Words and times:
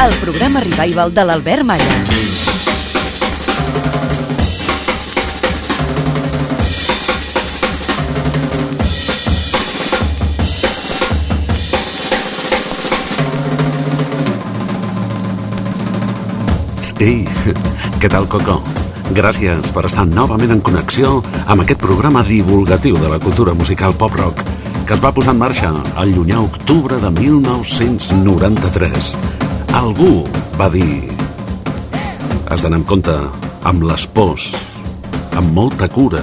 El 0.00 0.14
programa 0.20 0.60
revival 0.60 1.12
de 1.14 1.24
l'Albert 1.24 1.64
Malla. 1.64 1.96
Ei, 17.02 17.26
què 17.98 18.06
tal, 18.06 18.28
Coco? 18.30 18.60
Gràcies 19.10 19.72
per 19.74 19.88
estar 19.88 20.04
novament 20.06 20.54
en 20.54 20.60
connexió 20.62 21.16
amb 21.50 21.64
aquest 21.64 21.82
programa 21.82 22.22
divulgatiu 22.22 22.94
de 23.02 23.10
la 23.10 23.18
cultura 23.18 23.54
musical 23.58 23.96
pop-rock 23.98 24.46
que 24.86 24.94
es 24.94 25.02
va 25.02 25.12
posar 25.14 25.34
en 25.34 25.42
marxa 25.42 25.70
al 25.96 26.14
llunyà 26.14 26.40
octubre 26.42 26.98
de 27.02 27.10
1993. 27.18 29.16
Algú 29.82 30.22
va 30.54 30.68
dir... 30.70 31.10
Has 32.46 32.62
d'anar 32.62 32.78
amb 32.78 32.86
compte 32.86 33.14
amb 33.66 33.82
les 33.88 34.04
pors, 34.14 34.44
amb 35.34 35.50
molta 35.56 35.88
cura, 35.90 36.20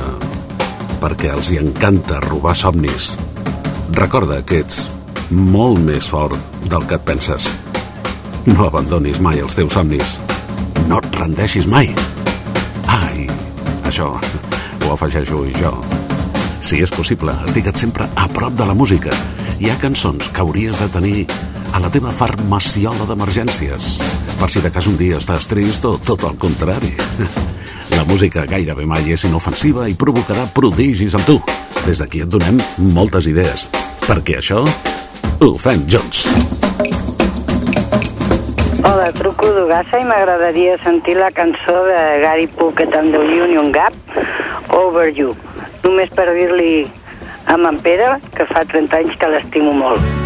perquè 1.01 1.33
els 1.33 1.49
hi 1.51 1.57
encanta 1.59 2.21
robar 2.23 2.53
somnis. 2.55 3.09
Recorda 3.97 4.37
que 4.47 4.61
ets 4.63 4.85
molt 5.35 5.81
més 5.83 6.07
fort 6.07 6.39
del 6.71 6.87
que 6.87 6.95
et 7.01 7.03
penses. 7.09 7.49
No 8.47 8.69
abandonis 8.69 9.19
mai 9.19 9.43
els 9.43 9.59
teus 9.59 9.75
somnis. 9.75 10.15
No 10.87 11.01
et 11.03 11.19
rendeixis 11.19 11.67
mai. 11.67 11.91
Ai, 12.87 13.27
això 13.91 14.13
ho 14.15 14.95
afegeixo 14.95 15.43
jo. 15.59 15.75
Si 16.63 16.79
és 16.79 16.95
possible, 16.95 17.35
estigua't 17.49 17.83
sempre 17.83 18.07
a 18.15 18.31
prop 18.31 18.55
de 18.55 18.71
la 18.71 18.77
música. 18.85 19.11
Hi 19.59 19.67
ha 19.67 19.79
cançons 19.83 20.31
que 20.31 20.47
hauries 20.47 20.79
de 20.79 20.91
tenir 20.95 21.27
a 21.73 21.79
la 21.81 21.89
teva 21.93 22.11
farmaciola 22.15 23.05
d'emergències. 23.09 23.89
Per 24.39 24.49
si 24.49 24.61
de 24.63 24.71
cas 24.73 24.87
un 24.89 24.97
dia 24.97 25.19
estàs 25.19 25.47
trist 25.49 25.85
o 25.85 25.97
tot 25.97 26.23
el 26.27 26.37
contrari. 26.41 26.93
La 27.97 28.05
música 28.05 28.45
gairebé 28.49 28.85
mai 28.85 29.09
és 29.13 29.25
inofensiva 29.27 29.87
i 29.89 29.97
provocarà 29.97 30.45
prodigis 30.53 31.15
amb 31.17 31.25
tu. 31.27 31.37
Des 31.85 32.01
d'aquí 32.01 32.21
et 32.23 32.29
donem 32.29 32.59
moltes 32.93 33.27
idees, 33.29 33.67
perquè 34.05 34.39
això 34.39 34.61
ho 34.63 35.49
fem 35.57 35.85
junts. 35.89 36.27
Hola, 38.79 39.09
truco 39.17 39.49
d'Ugassa 39.57 39.99
i 39.99 40.07
m'agradaria 40.07 40.77
sentir 40.85 41.17
la 41.19 41.31
cançó 41.35 41.75
de 41.89 41.99
Gary 42.23 42.47
Puckett 42.47 42.95
and 42.95 43.11
the 43.11 43.19
Union 43.43 43.73
Gap, 43.75 43.93
Over 44.69 45.09
You. 45.11 45.35
Només 45.83 46.13
per 46.15 46.29
dir-li 46.31 46.87
a 47.49 47.57
en 47.57 47.83
Pere 47.83 48.15
que 48.37 48.45
fa 48.45 48.65
30 48.65 49.03
anys 49.03 49.19
que 49.19 49.35
l'estimo 49.35 49.73
molt. 49.73 50.18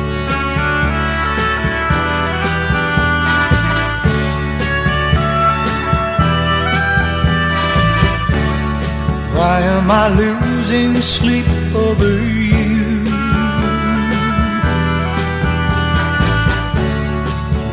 Why 9.36 9.62
am 9.62 9.90
I 9.90 10.10
losing 10.10 11.02
sleep 11.02 11.48
over 11.76 12.14
you? 12.24 13.04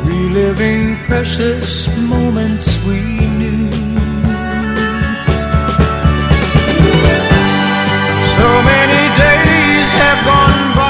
Reliving 0.04 0.96
precious 1.04 1.86
moments 1.98 2.66
we 2.86 3.00
knew. 3.38 3.70
So 8.36 8.48
many 8.72 9.02
days 9.24 9.88
have 10.02 10.20
gone 10.24 10.64
by, 10.76 10.89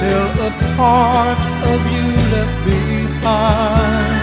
still 0.00 0.46
a 0.46 0.50
part 0.78 1.38
of 1.72 1.80
you 1.92 2.06
left 2.32 2.64
behind. 2.64 4.19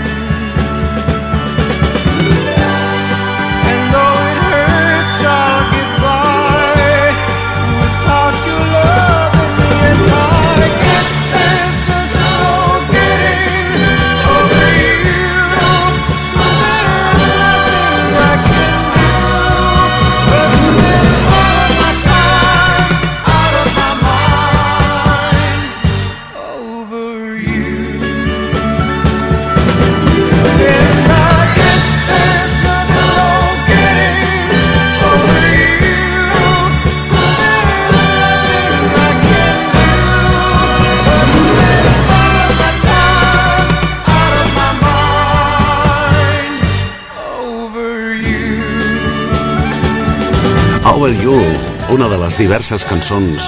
Over 51.08 51.24
You, 51.24 51.40
una 51.96 52.10
de 52.12 52.18
les 52.20 52.36
diverses 52.36 52.84
cançons 52.84 53.44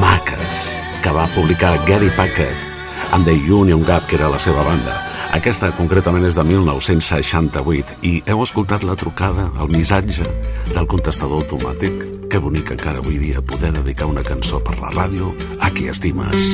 maques 0.00 0.62
que 1.04 1.12
va 1.14 1.28
publicar 1.36 1.76
Gary 1.86 2.08
Packett 2.16 3.12
amb 3.14 3.22
The 3.28 3.34
Union 3.46 3.84
Gap, 3.86 4.08
que 4.10 4.16
era 4.18 4.26
la 4.32 4.40
seva 4.42 4.64
banda. 4.66 4.96
Aquesta 5.36 5.70
concretament 5.78 6.26
és 6.26 6.34
de 6.34 6.42
1968 6.48 8.00
i 8.10 8.16
heu 8.26 8.42
escoltat 8.42 8.82
la 8.82 8.96
trucada, 8.98 9.52
el 9.54 9.70
missatge 9.70 10.26
del 10.72 10.88
contestador 10.90 11.44
automàtic. 11.44 12.26
Que 12.26 12.42
bonic 12.42 12.74
encara 12.74 12.98
avui 12.98 13.20
dia 13.22 13.38
poder 13.38 13.70
dedicar 13.76 14.10
una 14.10 14.26
cançó 14.26 14.58
per 14.58 14.74
la 14.80 14.90
ràdio 14.90 15.30
a 15.62 15.70
qui 15.70 15.86
estimes. 15.86 16.50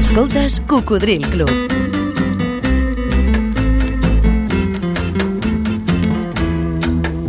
Escoltes 0.00 0.62
Cocodril 0.64 1.28
Club. 1.28 1.95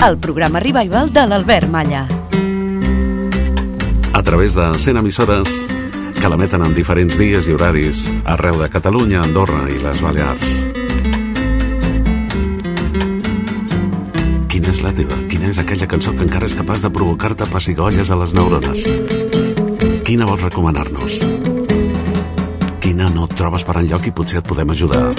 El 0.05 0.17
programa 0.19 0.59
revival 0.59 1.11
de 1.11 1.27
l'Albert 1.27 1.69
Malla. 1.69 2.07
a 4.17 4.23
través 4.23 4.55
de 4.55 4.73
100 4.73 4.97
emissores 4.97 5.47
que 6.19 6.29
l'emeten 6.29 6.63
en 6.65 6.73
diferents 6.73 7.19
dies 7.21 7.47
i 7.47 7.53
horaris 7.53 7.99
arreu 8.25 8.57
de 8.57 8.67
Catalunya, 8.73 9.21
Andorra 9.21 9.67
i 9.69 9.77
les 9.77 10.01
Balears. 10.01 10.47
Quina 14.49 14.73
és 14.73 14.81
la 14.81 14.93
teva? 14.97 15.19
Quina 15.29 15.51
és 15.53 15.61
aquella 15.61 15.87
cançó 15.87 16.15
que 16.17 16.25
encara 16.25 16.49
és 16.49 16.57
capaç 16.57 16.87
de 16.87 16.91
provocar-te 16.97 17.45
pessigolles 17.53 18.09
a 18.09 18.17
les 18.17 18.33
neurones? 18.33 18.87
Quina 20.03 20.25
vols 20.25 20.47
recomanar-nos? 20.49 21.21
Quina 22.81 23.11
no 23.13 23.29
et 23.29 23.37
trobes 23.37 23.63
per 23.63 23.77
enlloc 23.83 24.09
i 24.09 24.17
potser 24.17 24.41
et 24.41 24.49
podem 24.49 24.73
ajudar? 24.73 25.11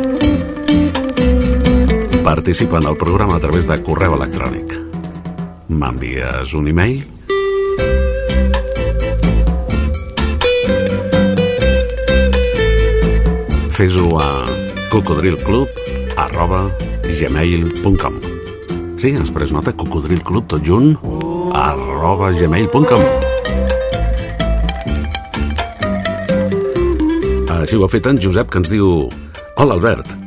Participa 2.29 2.77
en 2.77 2.87
el 2.87 2.97
programa 2.99 3.37
a 3.37 3.41
través 3.41 3.67
de 3.67 3.79
correu 3.81 4.13
electrònic. 4.13 4.75
M'envies 5.73 6.51
un 6.59 6.67
e-mail? 6.69 6.99
Fes-ho 13.79 14.13
a 14.21 14.29
cocodrilclub 14.93 15.73
arroba 16.27 16.61
gmail.com 17.07 18.21
Sí, 19.01 19.15
després 19.17 19.57
nota 19.57 19.73
cocodrilclub 19.73 20.53
tot 20.53 20.69
junt 20.69 21.01
arroba 21.57 22.29
gmail.com 22.37 23.09
Així 27.57 27.81
ho 27.81 27.89
ha 27.89 27.93
fet 27.97 28.13
en 28.13 28.21
Josep, 28.21 28.53
que 28.53 28.67
ens 28.67 28.77
diu 28.77 29.07
Hola, 29.57 29.81
Albert. 29.81 30.18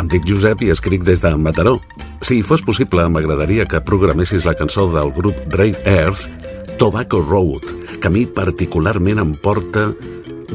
Em 0.00 0.06
dic 0.08 0.24
Josep 0.24 0.62
i 0.64 0.70
escric 0.72 1.02
des 1.04 1.20
de 1.20 1.30
Mataró. 1.36 1.74
Si 2.24 2.38
fos 2.46 2.62
possible, 2.64 3.04
m'agradaria 3.12 3.66
que 3.68 3.82
programessis 3.84 4.46
la 4.48 4.54
cançó 4.56 4.86
del 4.94 5.10
grup 5.12 5.36
Ray 5.52 5.74
Earth, 5.84 6.24
Tobacco 6.80 7.20
Road, 7.20 7.66
que 8.00 8.08
a 8.08 8.12
mi 8.14 8.22
particularment 8.24 9.20
em 9.20 9.34
porta 9.44 9.90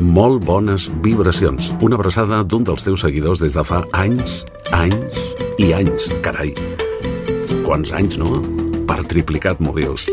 molt 0.01 0.42
bones 0.47 0.88
vibracions. 1.06 1.75
Una 1.86 2.00
abraçada 2.00 2.42
d'un 2.42 2.65
dels 2.65 2.88
teus 2.88 3.06
seguidors 3.06 3.44
des 3.44 3.53
de 3.53 3.63
fa 3.63 3.83
anys, 3.94 4.42
anys 4.74 5.21
i 5.62 5.69
anys, 5.77 6.09
carai. 6.25 6.56
Quants 7.68 7.94
anys, 7.94 8.18
no? 8.18 8.42
Per 8.89 9.03
triplicat, 9.06 9.62
m'ho 9.62 9.75
dius. 9.77 10.09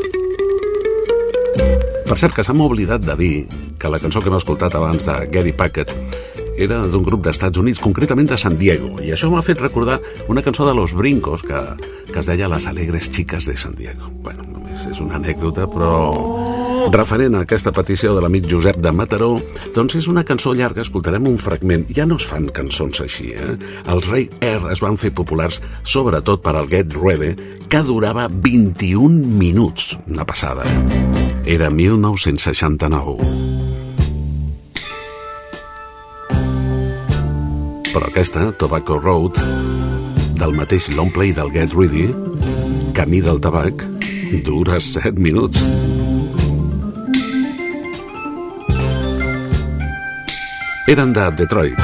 Per 2.04 2.20
cert, 2.20 2.36
que 2.36 2.44
s'ha 2.44 2.52
oblidat 2.52 3.00
de 3.08 3.16
dir 3.16 3.36
que 3.80 3.88
la 3.88 3.98
cançó 3.98 4.20
que 4.20 4.28
hem 4.28 4.36
escoltat 4.36 4.76
abans 4.76 5.08
de 5.08 5.16
Gary 5.32 5.56
Packett 5.56 6.11
era 6.64 6.80
d'un 6.88 7.04
grup 7.06 7.24
d'Estats 7.24 7.58
Units, 7.58 7.80
concretament 7.82 8.28
de 8.30 8.38
San 8.38 8.56
Diego, 8.58 8.94
i 9.02 9.12
això 9.14 9.30
m'ha 9.32 9.44
fet 9.44 9.60
recordar 9.62 9.98
una 10.32 10.42
cançó 10.42 10.66
de 10.68 10.74
Los 10.74 10.94
Brincos 10.94 11.42
que, 11.46 11.60
que 12.10 12.18
es 12.20 12.28
deia 12.30 12.48
Las 12.48 12.66
alegres 12.66 13.10
chicas 13.10 13.46
de 13.46 13.56
San 13.56 13.74
Diego. 13.74 14.10
Bueno, 14.22 14.44
només 14.48 14.86
és 14.90 15.00
una 15.02 15.18
anècdota, 15.20 15.66
però 15.70 15.92
referent 16.90 17.36
a 17.36 17.42
aquesta 17.46 17.72
petició 17.74 18.14
de 18.16 18.22
l'amic 18.24 18.48
Josep 18.50 18.78
de 18.82 18.92
Mataró, 18.94 19.32
doncs 19.74 19.96
és 20.00 20.08
una 20.10 20.24
cançó 20.26 20.54
llarga, 20.56 20.82
escoltarem 20.82 21.28
un 21.30 21.38
fragment. 21.38 21.86
Ja 21.94 22.06
no 22.08 22.18
es 22.20 22.26
fan 22.26 22.48
cançons 22.54 23.02
així, 23.04 23.32
eh? 23.36 23.56
Els 23.86 24.08
Ray 24.10 24.28
Air 24.40 24.72
es 24.72 24.82
van 24.82 24.98
fer 24.98 25.12
populars 25.14 25.60
sobretot 25.84 26.42
per 26.42 26.56
al 26.56 26.70
Get 26.70 26.96
Ready, 26.98 27.34
que 27.68 27.82
durava 27.86 28.28
21 28.28 29.36
minuts, 29.38 29.92
una 30.08 30.26
passada. 30.26 30.66
Era 31.44 31.70
1969. 31.70 33.61
Però 37.92 38.06
aquesta, 38.08 38.46
Tobacco 38.56 38.96
Road, 38.96 39.36
del 40.40 40.54
mateix 40.56 40.88
long 40.96 41.12
play 41.12 41.34
del 41.36 41.50
Get 41.52 41.74
Ready, 41.76 42.06
Camí 42.96 43.20
del 43.20 43.38
tabac, 43.40 43.84
dura 44.46 44.80
7 44.80 45.20
minuts. 45.20 45.60
Eren 50.88 51.12
de 51.12 51.30
Detroit. 51.36 51.78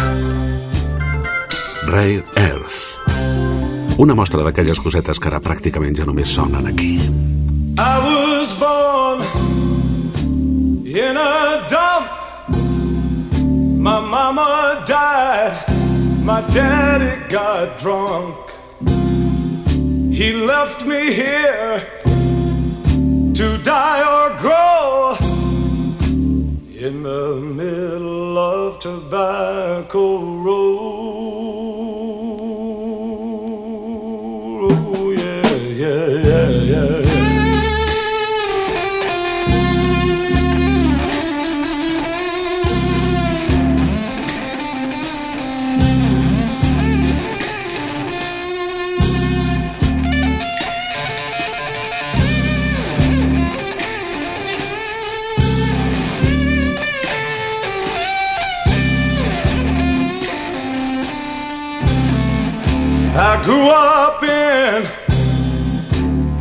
Rare 1.87 2.25
Earth. 2.37 2.99
Una 3.99 4.15
mostra 4.15 4.43
d'aquelles 4.45 4.81
cosetes 4.81 5.21
que 5.21 5.31
ara 5.31 5.41
pràcticament 5.45 5.97
ja 5.97 6.09
només 6.09 6.33
sonen 6.33 6.69
aquí. 6.73 6.97
I 7.79 7.95
was 8.05 8.53
born 8.59 9.25
in 10.85 11.17
a 11.17 11.69
dump. 11.73 12.15
My 13.79 14.01
mama 14.01 14.85
died. 14.87 15.78
My 16.29 16.43
daddy 16.51 17.27
got 17.31 17.79
drunk. 17.79 18.37
He 20.13 20.35
left 20.35 20.85
me 20.85 21.11
here 21.11 21.89
to 23.33 23.59
die 23.65 24.03
or 24.15 24.39
grow 24.39 25.17
in 26.87 27.03
the 27.03 27.41
middle 27.41 28.37
of 28.37 28.79
Tobacco 28.79 30.43
Road. 30.43 30.98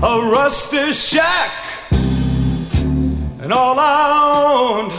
A 0.04 0.30
rusty 0.32 0.92
shack, 0.92 1.52
and 3.42 3.52
all 3.52 3.80
I 3.80 4.12
owned 4.30 4.94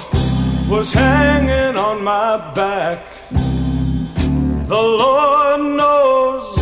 was 0.69 0.93
hanging 0.93 1.79
on 1.79 2.03
my 2.03 2.53
back. 2.53 3.07
The 3.31 4.75
Lord 4.75 5.61
knows 5.61 6.57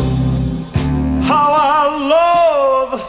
how 1.27 1.55
I 1.59 1.87
love 2.15 3.01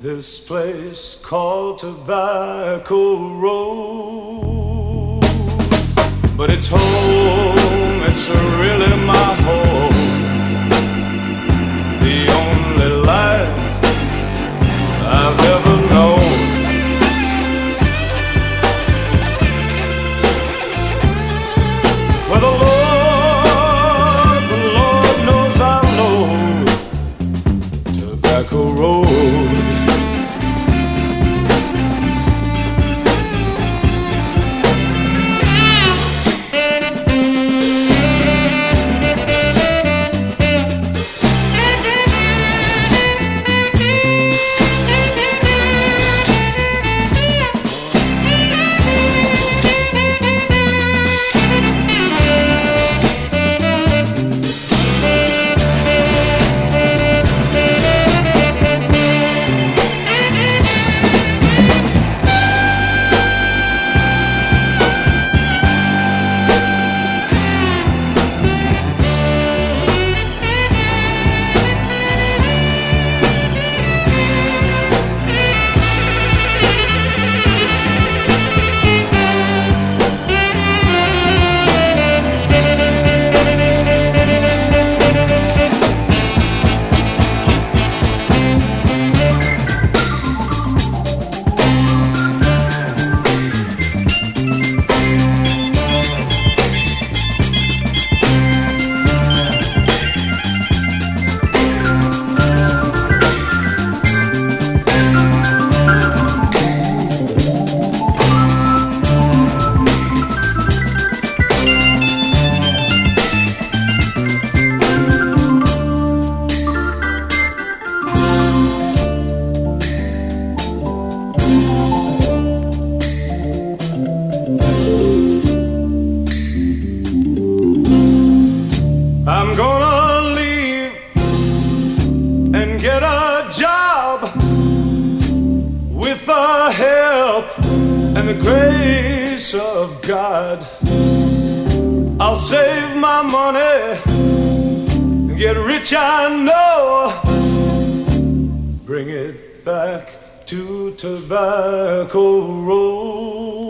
this 0.00 0.40
place 0.40 1.14
called 1.14 1.78
Tobacco 1.78 3.38
Road. 3.38 5.20
But 6.36 6.50
it's 6.50 6.66
home, 6.68 8.02
it's 8.02 8.28
really 8.28 8.96
my 9.06 9.34
home. 9.44 9.99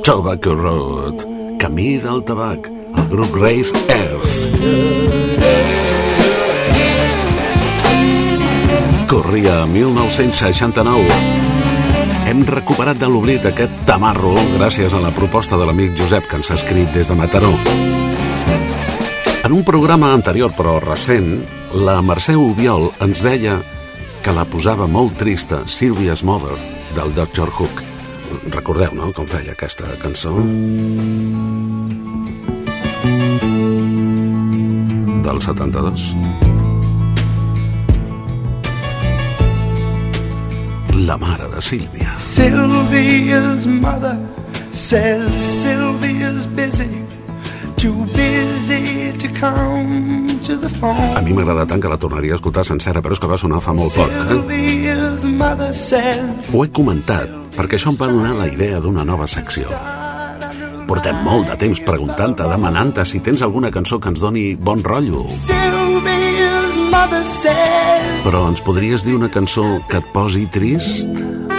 Tobacco 0.05 0.55
Road, 0.55 1.27
Camí 1.59 1.99
del 1.99 2.25
Tabac, 2.25 2.71
el 2.97 3.09
grup 3.09 3.35
Rave 3.35 3.71
Earth. 3.89 4.49
Corria 9.09 9.67
1969. 9.67 11.07
Hem 12.27 12.45
recuperat 12.47 12.97
de 12.97 13.11
l'oblit 13.11 13.45
aquest 13.45 13.85
tamarro 13.87 14.33
gràcies 14.57 14.95
a 14.95 15.03
la 15.03 15.13
proposta 15.13 15.59
de 15.61 15.69
l'amic 15.69 15.93
Josep 15.99 16.31
que 16.31 16.41
ens 16.41 16.51
ha 16.51 16.57
escrit 16.57 16.89
des 16.97 17.11
de 17.11 17.19
Mataró. 17.19 17.53
En 19.45 19.53
un 19.53 19.65
programa 19.65 20.15
anterior 20.15 20.55
però 20.57 20.79
recent, 20.81 21.45
la 21.75 22.01
Mercè 22.01 22.39
Ubiol 22.39 22.91
ens 23.05 23.27
deia 23.27 23.61
que 24.25 24.33
la 24.37 24.49
posava 24.49 24.89
molt 24.89 25.19
trista 25.21 25.67
Sylvia's 25.67 26.25
Mother 26.25 26.57
del 26.97 27.13
Dr. 27.15 27.51
Hook. 27.51 27.90
Recordeu, 28.51 28.93
no?, 28.95 29.13
com 29.13 29.27
feia 29.27 29.53
aquesta 29.53 29.87
cançó? 30.03 30.33
Del 35.23 35.41
72. 35.41 36.15
La 41.07 41.17
mare 41.17 41.49
de 41.55 41.61
Sílvia. 41.63 42.15
Sylvia's 42.19 43.67
mother 43.67 44.19
says 44.73 45.31
Sylvia's 45.63 46.47
busy, 46.47 47.05
too 47.77 48.05
busy 48.15 49.13
to 49.19 49.29
come 49.39 50.29
to 50.43 50.57
the 50.57 50.67
A 50.67 50.79
phone. 50.81 51.23
mi 51.25 51.33
m'agrada 51.33 51.67
tant 51.67 51.81
que 51.81 51.89
la 51.89 51.97
tornaria 51.99 52.33
a 52.35 52.37
escoltar 52.37 52.65
sencera, 52.65 53.01
però 53.03 53.13
és 53.13 53.21
que 53.21 53.27
va 53.31 53.39
sonar 53.39 53.61
fa 53.61 53.73
molt 53.73 53.95
poc. 53.95 54.11
Eh? 54.11 54.35
Ho 56.53 56.65
he 56.65 56.71
comentat, 56.71 57.29
perquè 57.61 57.77
això 57.77 57.91
em 57.93 57.99
va 58.01 58.09
donar 58.09 58.33
la 58.39 58.47
idea 58.49 58.79
d'una 58.81 59.03
nova 59.05 59.27
secció. 59.29 59.69
Portem 60.89 61.19
molt 61.27 61.51
de 61.51 61.57
temps 61.61 61.83
preguntant-te, 61.85 62.47
demanant-te 62.49 63.05
si 63.05 63.21
tens 63.21 63.45
alguna 63.45 63.71
cançó 63.75 63.99
que 64.01 64.09
ens 64.09 64.23
doni 64.25 64.55
bon 64.57 64.81
rotllo. 64.87 65.27
Però 68.25 68.43
ens 68.49 68.65
podries 68.65 69.05
dir 69.05 69.19
una 69.19 69.29
cançó 69.29 69.67
que 69.93 70.01
et 70.01 70.09
posi 70.17 70.47
trist? 70.49 71.50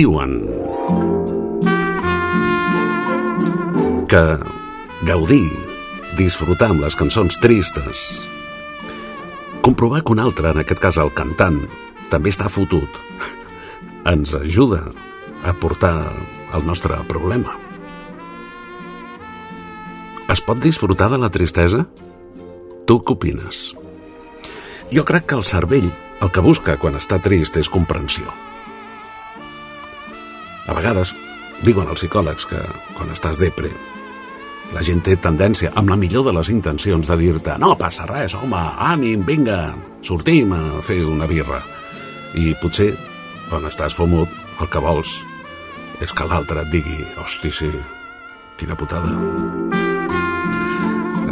Diuen 0.00 0.30
que 4.08 4.22
gaudir, 5.04 5.50
disfrutar 6.16 6.70
amb 6.72 6.86
les 6.86 6.96
cançons 6.96 7.36
tristes, 7.42 8.06
comprovar 9.60 10.00
que 10.00 10.14
un 10.14 10.22
altre, 10.24 10.54
en 10.54 10.62
aquest 10.62 10.80
cas 10.80 10.96
el 11.04 11.12
cantant, 11.12 11.60
també 12.08 12.32
està 12.32 12.48
fotut, 12.48 12.96
ens 14.14 14.32
ajuda 14.40 14.86
a 15.44 15.52
portar 15.60 15.94
el 16.56 16.64
nostre 16.64 16.96
problema. 17.10 17.58
Es 20.32 20.40
pot 20.40 20.64
disfrutar 20.64 21.10
de 21.12 21.20
la 21.20 21.28
tristesa? 21.28 21.84
Tu 22.88 23.02
què 23.04 23.20
opines? 23.20 23.64
Jo 24.96 25.04
crec 25.04 25.28
que 25.28 25.42
el 25.42 25.44
cervell 25.44 25.92
el 26.24 26.32
que 26.32 26.46
busca 26.52 26.80
quan 26.80 26.96
està 26.96 27.20
trist 27.20 27.60
és 27.60 27.68
comprensió. 27.68 28.32
A 30.68 30.74
vegades, 30.76 31.14
diuen 31.64 31.88
els 31.88 32.00
psicòlegs 32.00 32.46
que 32.50 32.60
quan 32.96 33.10
estàs 33.14 33.40
depre, 33.40 33.70
la 34.74 34.82
gent 34.86 35.00
té 35.02 35.16
tendència, 35.18 35.72
amb 35.74 35.90
la 35.90 35.96
millor 35.98 36.28
de 36.28 36.34
les 36.36 36.50
intencions, 36.52 37.08
de 37.08 37.16
dir-te 37.18 37.56
no 37.58 37.72
passa 37.78 38.06
res, 38.06 38.36
home, 38.38 38.60
ànim, 38.86 39.24
vinga, 39.26 39.74
sortim 40.06 40.52
a 40.54 40.60
fer 40.86 41.00
una 41.08 41.26
birra. 41.26 41.58
I 42.38 42.52
potser, 42.60 42.92
quan 43.48 43.66
estàs 43.66 43.96
fumut, 43.98 44.30
el 44.60 44.68
que 44.70 44.82
vols 44.82 45.16
és 46.00 46.12
que 46.16 46.24
l'altre 46.24 46.62
et 46.62 46.70
digui 46.72 47.00
hosti, 47.20 47.50
sí, 47.52 47.70
quina 48.60 48.76
putada. 48.78 49.10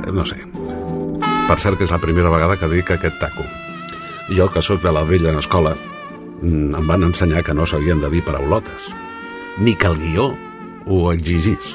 Eh, 0.02 0.12
No 0.12 0.24
sé. 0.24 0.40
Per 1.48 1.56
cert 1.60 1.78
que 1.78 1.84
és 1.84 1.92
la 1.92 2.00
primera 2.00 2.30
vegada 2.32 2.56
que 2.56 2.68
dic 2.68 2.90
aquest 2.90 3.18
taco. 3.20 3.44
Jo, 4.28 4.48
que 4.52 4.60
sóc 4.60 4.82
de 4.82 4.92
la 4.92 5.04
vella 5.04 5.32
escola, 5.38 5.74
mm, 6.42 6.74
em 6.74 6.86
van 6.86 7.04
ensenyar 7.04 7.44
que 7.44 7.54
no 7.54 7.66
s'havien 7.66 8.00
de 8.00 8.10
dir 8.10 8.24
paraulotes, 8.24 8.94
ni 9.60 9.74
que 9.74 9.86
el 9.86 9.96
guió 9.98 10.30
ho 10.86 11.12
exigís. 11.12 11.74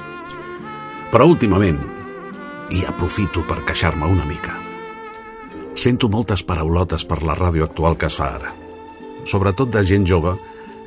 Però 1.11 1.27
últimament, 1.29 1.79
i 2.73 2.83
aprofito 2.87 3.43
per 3.45 3.61
queixar-me 3.67 4.07
una 4.09 4.25
mica, 4.25 4.55
sento 5.77 6.09
moltes 6.09 6.43
paraulotes 6.47 7.05
per 7.05 7.21
la 7.25 7.35
ràdio 7.37 7.67
actual 7.67 7.97
que 7.97 8.09
es 8.09 8.17
fa 8.17 8.31
ara. 8.39 8.53
Sobretot 9.29 9.71
de 9.73 9.83
gent 9.87 10.07
jove 10.09 10.35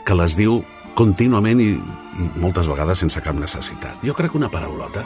que 0.07 0.17
les 0.17 0.37
diu 0.39 0.61
contínuament 0.97 1.61
i, 1.61 1.71
i 1.77 2.29
moltes 2.41 2.69
vegades 2.71 3.05
sense 3.05 3.23
cap 3.23 3.37
necessitat. 3.39 4.03
Jo 4.03 4.17
crec 4.17 4.33
que 4.33 4.41
una 4.41 4.51
paraulota, 4.53 5.05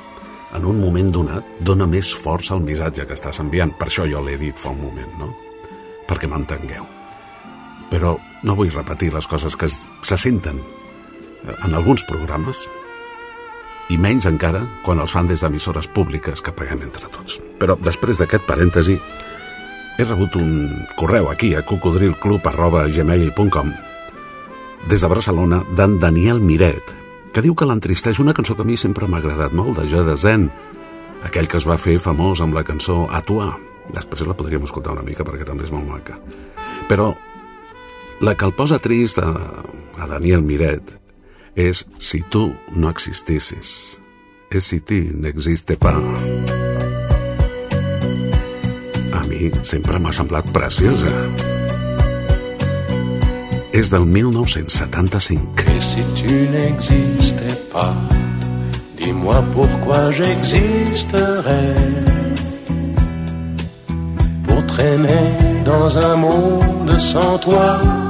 en 0.57 0.67
un 0.67 0.81
moment 0.81 1.11
donat, 1.15 1.47
dona 1.61 1.87
més 1.87 2.11
força 2.15 2.55
al 2.55 2.65
missatge 2.65 3.07
que 3.07 3.17
estàs 3.19 3.43
enviant. 3.43 3.75
Per 3.79 3.89
això 3.91 4.07
jo 4.09 4.23
l'he 4.25 4.39
dit 4.39 4.59
fa 4.59 4.73
un 4.73 4.83
moment, 4.83 5.15
no? 5.19 5.31
Perquè 6.09 6.31
m'entengueu. 6.31 6.87
Però 7.91 8.17
no 8.47 8.57
vull 8.59 8.71
repetir 8.73 9.13
les 9.15 9.27
coses 9.27 9.57
que 9.59 9.69
se 9.71 10.19
senten 10.19 10.61
en 11.49 11.75
alguns 11.75 12.05
programes 12.09 12.57
i 13.91 13.99
menys 13.99 14.29
encara 14.31 14.61
quan 14.85 15.01
els 15.03 15.11
fan 15.13 15.27
des 15.27 15.41
d'emissores 15.43 15.89
públiques 15.91 16.41
que 16.43 16.53
paguem 16.55 16.83
entre 16.87 17.09
tots. 17.11 17.41
Però 17.59 17.77
després 17.81 18.19
d'aquest 18.21 18.47
parèntesi, 18.47 19.01
he 19.99 20.05
rebut 20.05 20.37
un 20.39 20.87
correu 20.97 21.31
aquí 21.31 21.55
a 21.55 21.63
cocodrilclub.gmail.com 21.67 23.73
des 24.89 25.01
de 25.03 25.09
Barcelona 25.13 25.59
d'en 25.77 25.99
Daniel 26.01 26.41
Miret, 26.41 26.97
que 27.35 27.43
diu 27.45 27.55
que 27.55 27.67
l'entristeix 27.69 28.19
una 28.23 28.35
cançó 28.35 28.55
que 28.57 28.65
a 28.65 28.69
mi 28.69 28.77
sempre 28.81 29.07
m'ha 29.07 29.19
agradat 29.21 29.53
molt, 29.53 29.79
de 29.79 29.85
Jo 29.91 30.05
de 30.07 30.17
Zen, 30.17 30.51
aquell 31.27 31.49
que 31.51 31.59
es 31.61 31.69
va 31.69 31.77
fer 31.77 31.99
famós 32.01 32.41
amb 32.41 32.55
la 32.57 32.65
cançó 32.65 33.05
A 33.11 33.21
Tua. 33.21 33.59
Després 33.91 34.27
la 34.27 34.39
podríem 34.39 34.65
escoltar 34.65 34.93
una 34.95 35.05
mica 35.05 35.25
perquè 35.27 35.45
també 35.45 35.65
és 35.67 35.75
molt 35.75 35.89
maca. 35.89 36.15
Però 36.89 37.15
la 38.23 38.35
que 38.37 38.47
el 38.47 38.55
posa 38.55 38.79
trist 38.79 39.19
a, 39.19 39.35
a 39.99 40.07
Daniel 40.07 40.43
Miret 40.47 41.00
és 41.55 41.87
Si 41.99 42.23
tu 42.31 42.53
no 42.75 42.91
existissis. 42.91 43.99
És 44.51 44.67
si 44.67 44.81
ti 44.81 45.01
n'existe 45.15 45.77
pa. 45.79 45.95
A 49.15 49.21
mi 49.29 49.51
sempre 49.63 49.99
m'ha 49.99 50.13
semblat 50.13 50.51
preciosa. 50.55 51.11
És 53.73 53.91
del 53.93 54.07
1975. 54.07 55.67
Et 55.71 55.81
si 55.81 56.03
tu 56.19 56.49
n'existais 56.51 57.59
pas, 57.73 57.95
dis-moi 58.99 59.39
pourquoi 59.55 60.11
j'existerais. 60.11 61.77
Pour 64.47 64.67
traîner 64.67 65.63
dans 65.65 65.97
un 65.97 66.17
monde 66.17 66.99
sans 66.99 67.39
toi, 67.39 68.10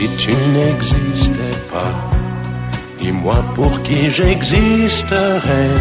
Si 0.00 0.08
tu 0.16 0.34
n'existais 0.54 1.58
pas, 1.70 1.94
Dis-moi 3.00 3.38
pour 3.54 3.82
qui 3.82 4.10
j'existerais. 4.10 5.74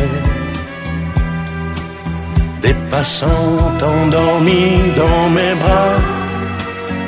Des 2.62 2.76
passants 2.92 3.58
endormis 3.82 4.78
dans 5.02 5.30
mes 5.30 5.54
bras 5.62 5.98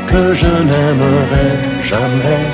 que 0.10 0.34
je 0.42 0.54
n'aimerais 0.70 1.56
jamais. 1.92 2.46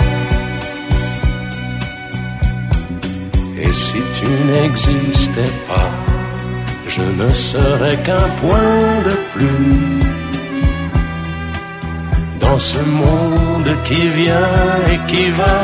Et 3.64 3.74
si 3.74 4.00
tu 4.18 4.30
n'existais 4.52 5.54
pas, 5.68 5.92
je 6.88 7.06
ne 7.22 7.30
serais 7.30 7.98
qu'un 8.06 8.28
point 8.42 9.02
de 9.08 9.16
plus 9.34 10.17
dans 12.48 12.60
ce 12.60 12.80
monde 12.80 13.72
qui 13.88 14.08
vient 14.20 14.56
et 14.94 15.00
qui 15.12 15.25
va. 15.39 15.58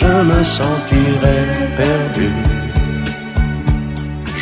Je 0.00 0.12
me 0.30 0.40
sentirais 0.60 1.48
perdu. 1.82 2.30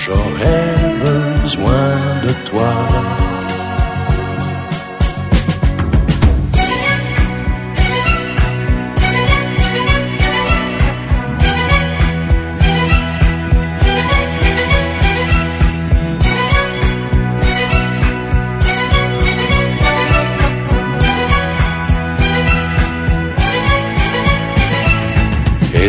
J'aurais 0.02 0.74
besoin 1.06 1.90
de 2.24 2.32
toi. 2.48 2.72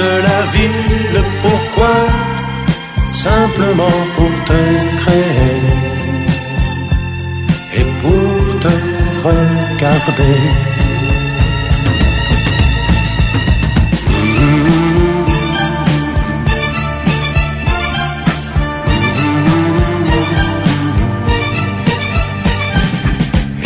de 0.00 0.10
la 0.28 0.40
vie, 0.52 0.80
le 1.14 1.22
pourquoi, 1.42 1.94
simplement 3.26 3.98
pour 4.16 4.32
te 4.48 4.60
créer 5.00 5.60
et 7.78 7.86
pour 8.00 8.34
te 8.64 8.74
regarder? 9.26 10.38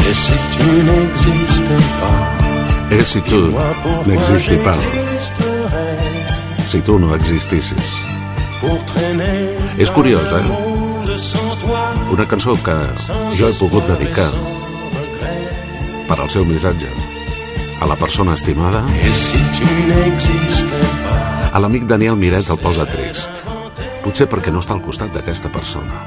Et 0.09 0.15
si 0.23 0.37
tu 0.55 0.69
n'existais 0.89 1.85
pas, 2.01 2.21
És 2.97 3.05
si 3.13 3.21
tu 3.23 3.41
n'existis 4.07 4.63
pas? 4.67 5.04
Si 6.75 6.83
tu 6.83 6.97
no 6.99 7.15
existissis. 7.15 7.91
És 9.79 9.91
curiós, 9.95 10.27
eh? 10.35 10.43
Una 12.11 12.27
cançó 12.27 12.57
que 12.67 12.75
jo 13.39 13.47
he 13.47 13.55
pogut 13.61 13.87
dedicar 13.87 14.27
per 16.09 16.17
al 16.19 16.33
seu 16.35 16.43
missatge 16.43 16.91
a 17.79 17.87
la 17.87 17.95
persona 17.95 18.35
estimada, 18.35 18.83
a 21.55 21.63
l'amic 21.63 21.87
Daniel 21.87 22.19
Miret 22.19 22.51
el 22.51 22.59
posa 22.59 22.89
trist. 22.91 23.47
Potser 24.03 24.27
perquè 24.27 24.51
no 24.51 24.59
està 24.65 24.75
al 24.75 24.83
costat 24.83 25.15
d'aquesta 25.15 25.55
persona. 25.55 26.03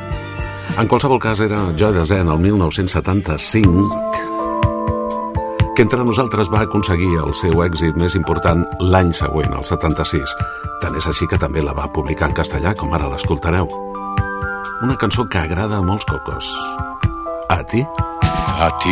En 0.76 0.92
qualsevol 0.92 1.24
cas, 1.24 1.40
era 1.48 1.70
Joy 1.80 1.96
Dezen 1.96 2.28
el 2.28 2.44
1975 2.44 4.37
que 5.78 5.86
entre 5.86 6.02
nosaltres 6.02 6.50
va 6.50 6.64
aconseguir 6.66 7.20
el 7.22 7.38
seu 7.38 7.62
èxit 7.62 8.02
més 8.02 8.18
important 8.18 8.66
l'any 8.82 9.14
següent, 9.14 9.54
el 9.54 9.64
76. 9.70 10.34
Tant 10.82 10.98
és 10.98 11.06
així 11.06 11.30
que 11.30 11.38
també 11.38 11.62
la 11.62 11.78
va 11.78 11.86
publicar 11.94 12.32
en 12.32 12.36
castellà, 12.42 12.74
com 12.74 12.98
ara 12.98 13.14
l'escoltareu. 13.14 13.70
Una 14.82 14.98
cançó 14.98 15.30
que 15.30 15.38
agrada 15.38 15.78
a 15.78 15.86
molts 15.86 16.10
cocos. 16.10 16.50
A 17.54 17.62
ti? 17.62 17.86
a 18.60 18.70
ti, 18.80 18.92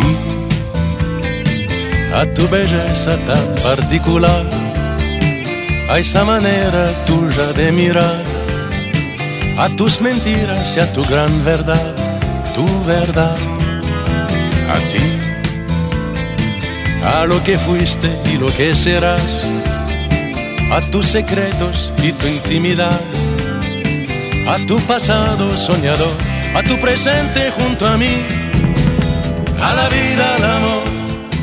a 2.14 2.24
tu 2.36 2.48
belleza 2.48 3.18
tan 3.26 3.56
particular, 3.64 4.46
a 5.90 5.98
esa 5.98 6.24
manera 6.24 6.86
tuya 7.08 7.52
de 7.54 7.72
mirar, 7.72 8.24
a 9.58 9.70
tus 9.76 10.02
mentiras 10.02 10.78
y 10.78 10.80
a 10.80 10.94
tu 10.94 11.02
gran 11.04 11.44
verdad, 11.44 11.96
tu 12.54 12.66
verdad, 12.86 13.38
a 14.70 14.78
ti, 14.92 15.25
a 17.06 17.26
lo 17.26 17.44
que 17.44 17.58
fuiste 17.58 18.10
y 18.34 18.38
lo 18.38 18.48
que 18.48 18.76
serás, 18.76 19.44
a 20.72 20.82
tus 20.92 21.06
secretos 21.06 21.94
y 22.02 22.12
tu 22.12 22.28
intimidad, 22.28 23.00
a 24.48 24.58
tu 24.68 24.76
pasado 24.88 25.56
soñador, 25.58 26.12
a 26.56 26.64
tu 26.64 26.80
presente 26.80 27.52
junto 27.52 27.88
a 27.88 27.98
mí, 27.98 28.24
a 29.62 29.74
la 29.76 29.90
vida, 29.90 30.36
al 30.36 30.44
amor, 30.44 30.84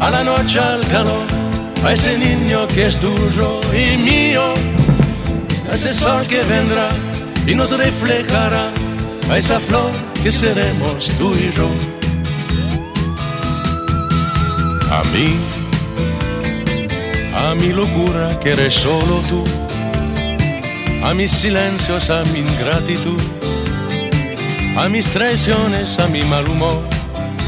a 0.01 0.11
la 0.11 0.25
noche, 0.25 0.59
al 0.59 0.81
calor, 0.89 1.27
a 1.85 1.93
ese 1.93 2.19
niño 2.19 2.67
que 2.67 2.89
es 2.89 2.99
tuyo 2.99 3.61
y 3.73 3.97
mío, 3.97 4.53
a 5.71 5.75
ese 5.75 5.95
sol 5.95 6.27
que 6.27 6.43
vendrá 6.43 6.89
y 7.47 7.55
nos 7.55 7.71
reflejará, 7.71 8.69
a 9.31 9.39
esa 9.39 9.61
flor 9.61 9.93
que 10.23 10.33
seremos 10.33 11.09
tú 11.19 11.33
y 11.35 11.53
yo. 11.57 11.92
A 14.93 15.03
mí, 15.05 15.37
a 17.35 17.55
mi 17.55 17.73
locura 17.73 18.39
que 18.39 18.51
eres 18.51 18.75
solo 18.75 19.23
tú, 19.29 19.43
a 21.03 21.15
mis 21.15 21.31
silencios, 21.31 22.11
a 22.11 22.23
mi 22.25 22.41
ingratitud, 22.41 23.21
a 24.77 24.91
mis 24.91 25.07
traiciones, 25.07 25.99
a 25.99 26.09
mi 26.09 26.23
mal 26.25 26.47
humor 26.47 26.93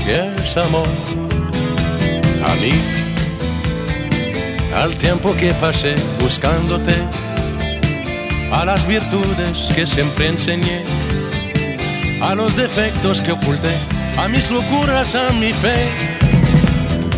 que 0.05 0.43
es 0.43 0.57
amor. 0.57 0.89
A 2.47 2.55
mí, 2.57 2.73
al 4.75 4.97
tiempo 4.97 5.35
que 5.35 5.53
pasé 5.55 5.95
buscándote, 6.21 6.95
a 8.53 8.65
las 8.65 8.87
virtudes 8.87 9.71
que 9.75 9.87
siempre 9.87 10.29
enseñé, 10.29 10.83
a 12.23 12.35
los 12.35 12.57
defectos 12.57 13.21
que 13.21 13.33
oculté, 13.33 13.75
a 14.17 14.29
mis 14.29 14.51
locuras, 14.51 15.15
a 15.15 15.31
mi 15.31 15.53
fe, 15.53 15.89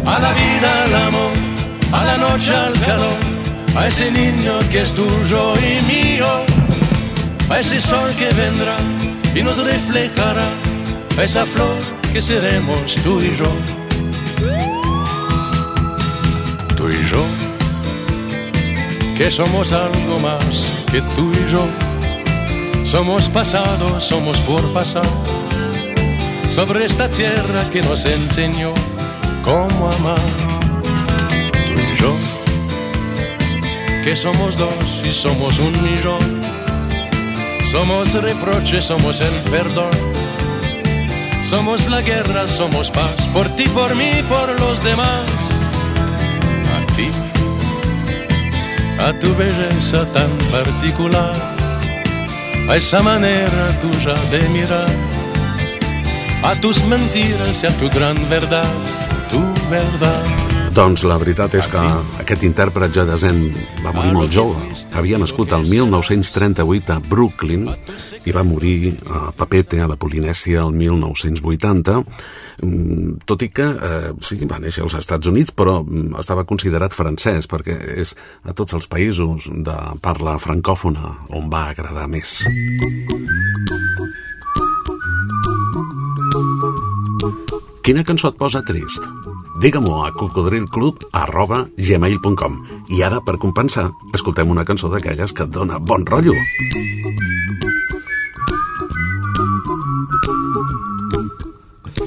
a 0.07 0.21
la 0.21 0.33
vida, 0.33 0.85
al 0.85 0.95
amor, 0.95 1.33
a 1.93 2.05
la 2.05 2.17
noche, 2.17 2.55
al 2.55 2.73
calor, 2.81 3.19
a 3.77 3.89
ese 3.89 4.11
niño 4.13 4.59
que 4.71 4.83
es 4.83 4.95
tuyo 4.95 5.53
y 5.57 5.83
mío, 5.83 6.45
a 7.51 7.59
ese 7.59 7.81
sol 7.81 8.09
que 8.17 8.29
vendrá 8.35 8.77
y 9.35 9.43
nos 9.43 9.57
reflejará, 9.59 10.49
a 11.19 11.23
esa 11.25 11.45
flor 11.45 11.77
que 12.13 12.23
seremos 12.23 12.95
tú 13.03 13.21
y 13.21 13.37
yo. 13.37 13.51
Tú 16.77 16.89
y 16.89 17.11
yo, 17.11 17.25
que 19.19 19.31
somos 19.31 19.73
algo 19.73 20.21
más 20.21 20.87
que 20.91 21.01
tú 21.17 21.33
y 21.33 21.51
yo. 21.51 21.67
Somos 22.85 23.29
pasado, 23.29 23.99
somos 23.99 24.39
por 24.41 24.63
pasar, 24.73 25.11
sobre 26.49 26.85
esta 26.85 27.11
tierra 27.11 27.69
que 27.71 27.83
nos 27.83 28.05
enseñó 28.05 28.73
cómo 29.47 29.91
amar. 29.91 30.29
Tú 31.67 31.73
y 31.73 31.97
yo, 31.97 32.13
que 34.05 34.17
somos 34.17 34.57
dos 34.57 34.85
y 35.03 35.13
somos 35.13 35.59
un 35.61 35.75
millón. 35.83 36.43
Somos 37.71 38.13
reproche, 38.15 38.83
somos 38.83 39.21
el 39.21 39.35
perdón. 39.51 39.91
Somos 41.45 41.89
la 41.89 42.03
guerra, 42.03 42.49
somos 42.49 42.91
paz, 42.91 43.17
por 43.33 43.47
ti, 43.55 43.69
por 43.69 43.95
mí, 43.95 44.11
por 44.29 44.49
los 44.61 44.83
demás. 44.83 45.25
A 46.77 46.95
ti, 46.97 47.09
a 48.99 49.13
tu 49.21 49.33
belleza 49.37 50.05
tan 50.13 50.31
particular, 50.51 51.37
a 52.69 52.77
esa 52.77 53.01
manera 53.01 53.79
tuya 53.79 54.15
de 54.33 54.49
mirar, 54.49 54.91
a 56.43 56.55
tus 56.61 56.85
mentiras 56.85 57.63
y 57.63 57.67
a 57.67 57.71
tu 57.79 57.89
gran 57.91 58.29
verdad, 58.29 58.75
tu 59.67 59.71
verdad. 59.71 60.47
Doncs 60.77 61.07
la 61.09 61.17
veritat 61.17 61.55
és 61.57 61.65
que 61.73 61.81
aquest 62.21 62.43
intèrpret 62.45 62.93
ja 62.93 63.07
Zen 63.17 63.47
va 63.81 63.95
morir 63.97 64.13
molt 64.13 64.33
jove. 64.33 64.61
Havia 64.93 65.17
nascut 65.17 65.53
el 65.57 65.65
1938 65.65 66.93
a 66.93 66.99
Brooklyn 67.01 67.65
i 68.29 68.35
va 68.35 68.45
morir 68.45 68.93
a 69.09 69.31
Papete, 69.33 69.81
a 69.81 69.89
la 69.89 69.97
Polinèsia, 69.97 70.61
el 70.61 70.75
1980, 70.77 71.97
mm, 72.63 73.25
tot 73.25 73.43
i 73.43 73.49
que 73.49 73.65
eh, 73.65 74.13
sí, 74.21 74.37
va 74.45 74.61
néixer 74.61 74.85
als 74.85 74.99
Estats 75.01 75.27
Units, 75.33 75.55
però 75.57 75.81
mm, 75.81 76.19
estava 76.21 76.45
considerat 76.45 76.93
francès, 76.93 77.49
perquè 77.49 77.79
és 77.97 78.13
a 78.45 78.53
tots 78.53 78.77
els 78.77 78.87
països 78.87 79.49
de 79.49 79.77
parla 80.03 80.37
francòfona 80.37 81.15
on 81.33 81.49
va 81.49 81.71
agradar 81.71 82.05
més. 82.09 82.43
Quina 87.87 88.05
cançó 88.05 88.29
et 88.29 88.37
posa 88.37 88.61
trist? 88.67 89.26
Digue-m'ho 89.57 90.03
a 90.05 90.11
cocodrilclub 90.13 91.07
arroba 91.17 91.63
gmail.com 91.81 92.57
i 92.93 93.01
ara, 93.03 93.23
per 93.25 93.39
compensar, 93.41 93.87
escoltem 94.13 94.51
una 94.53 94.67
cançó 94.69 94.91
d'aquelles 94.93 95.33
que 95.33 95.47
et 95.47 95.53
dona 95.53 95.79
bon 95.81 96.05
rotllo. 96.05 96.35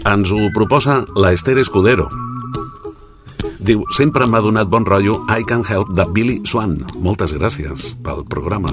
Ens 0.06 0.30
ho 0.30 0.50
proposa 0.54 1.02
la 1.18 1.32
Esther 1.34 1.58
Escudero. 1.58 2.06
Diu, 3.60 3.82
sempre 3.98 4.28
m'ha 4.30 4.40
donat 4.46 4.70
bon 4.70 4.86
rotllo 4.86 5.18
I 5.30 5.44
Can 5.50 5.66
Help 5.66 5.90
de 5.98 6.06
Billy 6.14 6.38
Swan. 6.46 6.78
Moltes 7.02 7.34
gràcies 7.34 7.96
pel 8.06 8.22
programa. 8.30 8.72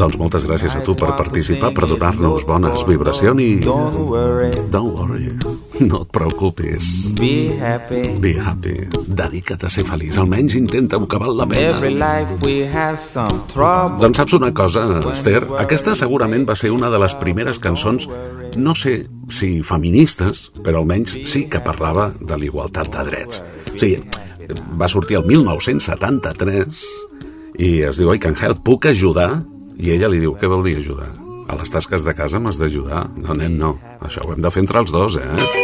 Doncs 0.00 0.16
moltes 0.20 0.48
gràcies 0.48 0.80
a 0.80 0.82
tu 0.86 0.96
per 0.96 1.12
participar, 1.20 1.74
per 1.76 1.92
donar-nos 1.92 2.48
bones 2.48 2.86
vibracions 2.88 3.44
i... 3.44 3.52
Don't 3.68 4.08
worry. 4.08 4.50
Don't 4.72 4.96
worry. 4.96 5.36
No 5.92 6.02
et 6.04 6.10
preocupis. 6.14 7.12
Be 7.18 7.58
happy. 7.58 8.02
Be 8.22 8.34
happy. 8.38 8.86
Dedica't 9.06 9.64
a 9.66 9.70
ser 9.72 9.84
feliç. 9.88 10.18
Almenys 10.20 10.54
intenta-ho, 10.58 11.08
que 11.10 11.18
val 11.18 11.34
la 11.36 11.46
pena. 11.50 11.76
Every 11.76 11.94
life 11.98 12.38
we 12.44 12.62
have 12.68 12.98
some 13.00 13.42
trouble. 13.52 13.98
Doncs 14.02 14.22
saps 14.22 14.36
una 14.38 14.52
cosa, 14.54 14.84
Esther? 15.12 15.42
Aquesta 15.62 15.96
segurament 15.98 16.46
va 16.48 16.56
ser 16.58 16.70
una 16.74 16.90
de 16.92 17.00
les 17.02 17.14
primeres 17.18 17.58
cançons, 17.62 18.08
no 18.56 18.74
sé 18.78 19.06
si 19.32 19.54
feministes, 19.66 20.50
però 20.62 20.82
almenys 20.82 21.18
sí 21.28 21.46
que 21.50 21.62
parlava 21.64 22.12
de 22.20 22.38
l'igualtat 22.38 22.92
de 22.92 23.06
drets. 23.10 23.42
O 23.72 23.78
sigui, 23.80 23.98
va 24.78 24.88
sortir 24.90 25.18
el 25.20 25.26
1973 25.28 26.84
i 27.62 27.72
es 27.88 27.98
diu 28.00 28.12
I 28.14 28.20
can 28.22 28.36
help, 28.38 28.62
puc 28.64 28.86
ajudar? 28.90 29.42
I 29.82 29.96
ella 29.96 30.10
li 30.12 30.22
diu, 30.22 30.36
què 30.38 30.48
vol 30.50 30.64
dir 30.66 30.78
ajudar? 30.80 31.10
A 31.52 31.58
les 31.58 31.72
tasques 31.72 32.06
de 32.06 32.14
casa 32.16 32.40
m'has 32.40 32.60
d'ajudar? 32.60 33.06
No, 33.18 33.34
nen, 33.36 33.58
no. 33.58 33.74
Això 34.00 34.24
ho 34.24 34.32
hem 34.32 34.40
de 34.44 34.52
fer 34.52 34.62
entre 34.64 34.80
els 34.84 34.94
dos, 34.94 35.18
eh? 35.20 35.61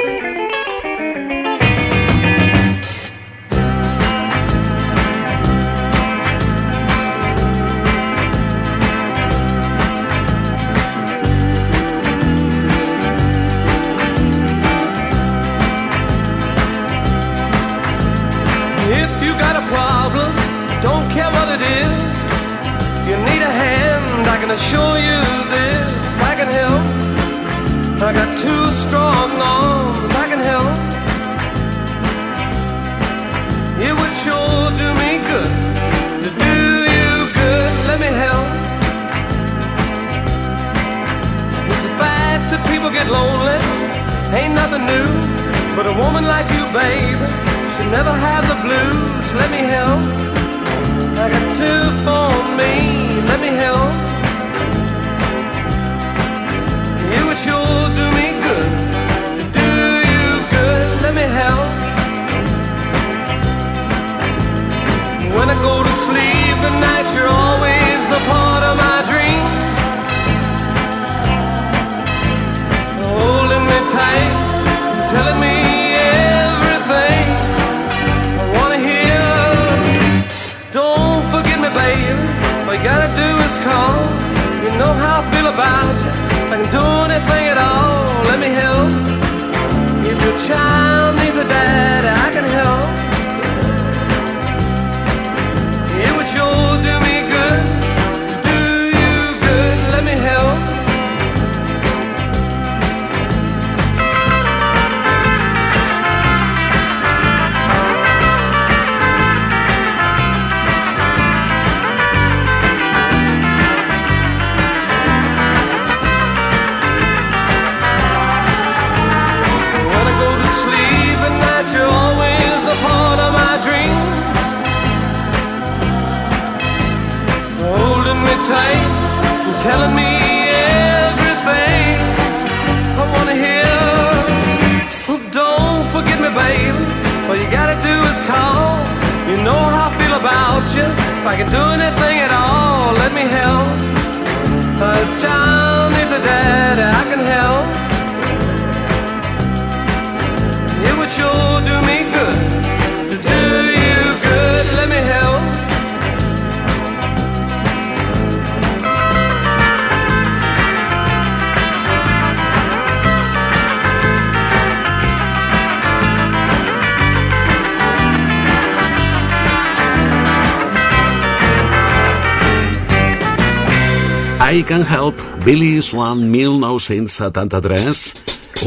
I 174.50 174.64
Can 174.64 174.80
Help, 174.80 175.20
Billy 175.44 175.82
Swan, 175.82 176.30
1973, 176.30 178.14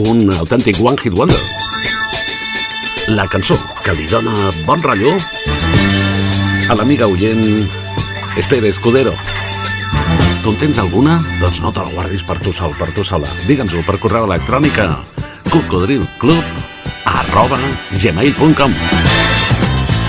un 0.05 0.29
autèntic 0.29 0.77
One 0.77 0.95
Hit 1.01 1.15
Wonder. 1.17 1.39
La 3.07 3.25
cançó 3.25 3.57
que 3.81 3.95
li 3.97 4.05
dona 4.05 4.51
bon 4.67 4.77
rotllo 4.85 5.15
a 6.69 6.77
l'amiga 6.77 7.07
oient 7.09 7.41
Esther 8.37 8.61
Escudero. 8.69 9.15
Tu 10.43 10.53
en 10.53 10.59
tens 10.61 10.77
alguna? 10.77 11.17
Doncs 11.39 11.63
no 11.65 11.73
te 11.73 11.81
la 11.81 11.89
guardis 11.95 12.21
per 12.29 12.37
tu 12.45 12.53
sol, 12.53 12.77
per 12.77 12.91
tu 12.93 13.01
sola. 13.01 13.31
Digue'ns-ho 13.47 13.81
per 13.87 13.97
correu 14.03 14.29
electrònic 14.29 14.77
a 14.85 14.91
cocodrilclub 15.49 16.45
arroba 17.09 17.57
gmail.com 17.97 18.77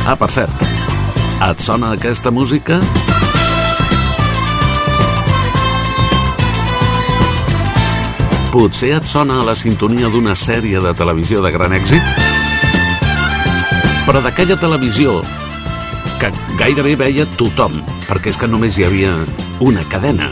Ah, 0.05 0.19
per 0.21 0.29
cert, 0.37 0.69
et 1.49 1.65
sona 1.65 1.95
aquesta 1.97 2.29
música? 2.29 2.83
Potser 8.53 8.93
et 8.99 9.09
sona 9.09 9.41
a 9.41 9.49
la 9.49 9.57
sintonia 9.57 10.13
d'una 10.13 10.37
sèrie 10.37 10.81
de 10.85 10.93
televisió 10.95 11.41
de 11.41 11.51
gran 11.51 11.73
èxit? 11.73 12.05
però 14.03 14.19
d'aquella 14.19 14.57
televisió 14.59 15.21
que 16.19 16.31
gairebé 16.59 16.97
veia 16.99 17.27
tothom, 17.39 17.77
perquè 18.09 18.33
és 18.33 18.39
que 18.39 18.49
només 18.51 18.75
hi 18.79 18.87
havia 18.87 19.13
una 19.63 19.85
cadena. 19.91 20.27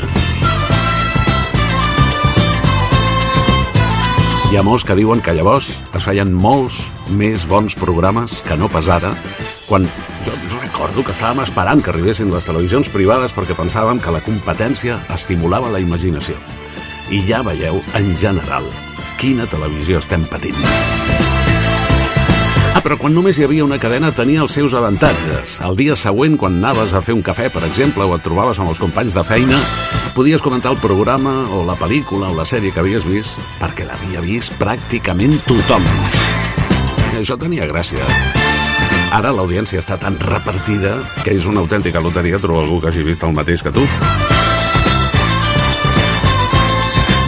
Hi 4.51 4.59
ha 4.59 4.65
molts 4.67 4.83
que 4.83 4.97
diuen 4.99 5.23
que 5.23 5.35
llavors 5.37 5.71
es 5.95 6.07
feien 6.07 6.33
molts 6.35 6.83
més 7.15 7.47
bons 7.47 7.79
programes 7.79 8.41
que 8.47 8.59
no 8.59 8.67
pas 8.69 8.91
ara, 8.91 9.13
quan 9.69 9.87
jo 10.27 10.35
recordo 10.59 11.07
que 11.07 11.15
estàvem 11.15 11.45
esperant 11.45 11.83
que 11.83 11.95
arribessin 11.95 12.35
les 12.35 12.51
televisions 12.51 12.91
privades 12.91 13.35
perquè 13.37 13.55
pensàvem 13.55 14.03
que 14.03 14.11
la 14.11 14.25
competència 14.27 14.99
estimulava 15.15 15.71
la 15.71 15.83
imaginació. 15.83 16.35
I 17.11 17.25
ja 17.27 17.41
veieu, 17.43 17.81
en 17.99 18.13
general, 18.23 18.69
quina 19.19 19.43
televisió 19.51 19.99
estem 19.99 20.23
patint. 20.31 20.55
Ah, 22.71 22.79
però 22.85 22.95
quan 23.01 23.11
només 23.17 23.35
hi 23.35 23.43
havia 23.43 23.65
una 23.67 23.81
cadena 23.83 24.13
tenia 24.15 24.45
els 24.45 24.55
seus 24.55 24.77
avantatges. 24.79 25.57
El 25.67 25.75
dia 25.81 25.97
següent, 25.99 26.37
quan 26.39 26.61
anaves 26.61 26.95
a 26.95 27.03
fer 27.03 27.17
un 27.17 27.25
cafè, 27.27 27.49
per 27.51 27.65
exemple, 27.67 28.07
o 28.07 28.15
et 28.15 28.23
trobaves 28.23 28.63
amb 28.63 28.71
els 28.71 28.79
companys 28.79 29.19
de 29.19 29.27
feina, 29.27 29.59
podies 30.15 30.45
comentar 30.45 30.71
el 30.71 30.79
programa 30.79 31.35
o 31.51 31.65
la 31.67 31.75
pel·lícula 31.75 32.31
o 32.31 32.39
la 32.39 32.47
sèrie 32.47 32.71
que 32.71 32.79
havies 32.85 33.03
vist, 33.03 33.43
perquè 33.59 33.91
l'havia 33.91 34.23
vist 34.23 34.55
pràcticament 34.63 35.35
tothom. 35.51 35.83
I 37.11 37.25
això 37.25 37.35
tenia 37.35 37.67
gràcia. 37.67 38.07
Ara 39.11 39.35
l'audiència 39.35 39.83
està 39.83 39.99
tan 39.99 40.15
repartida 40.23 41.01
que 41.25 41.35
és 41.35 41.51
una 41.51 41.67
autèntica 41.67 41.99
loteria 41.99 42.39
trobar 42.39 42.69
algú 42.69 42.79
que 42.79 42.95
hagi 42.95 43.03
vist 43.03 43.27
el 43.27 43.35
mateix 43.35 43.67
que 43.67 43.75
tu. 43.75 43.83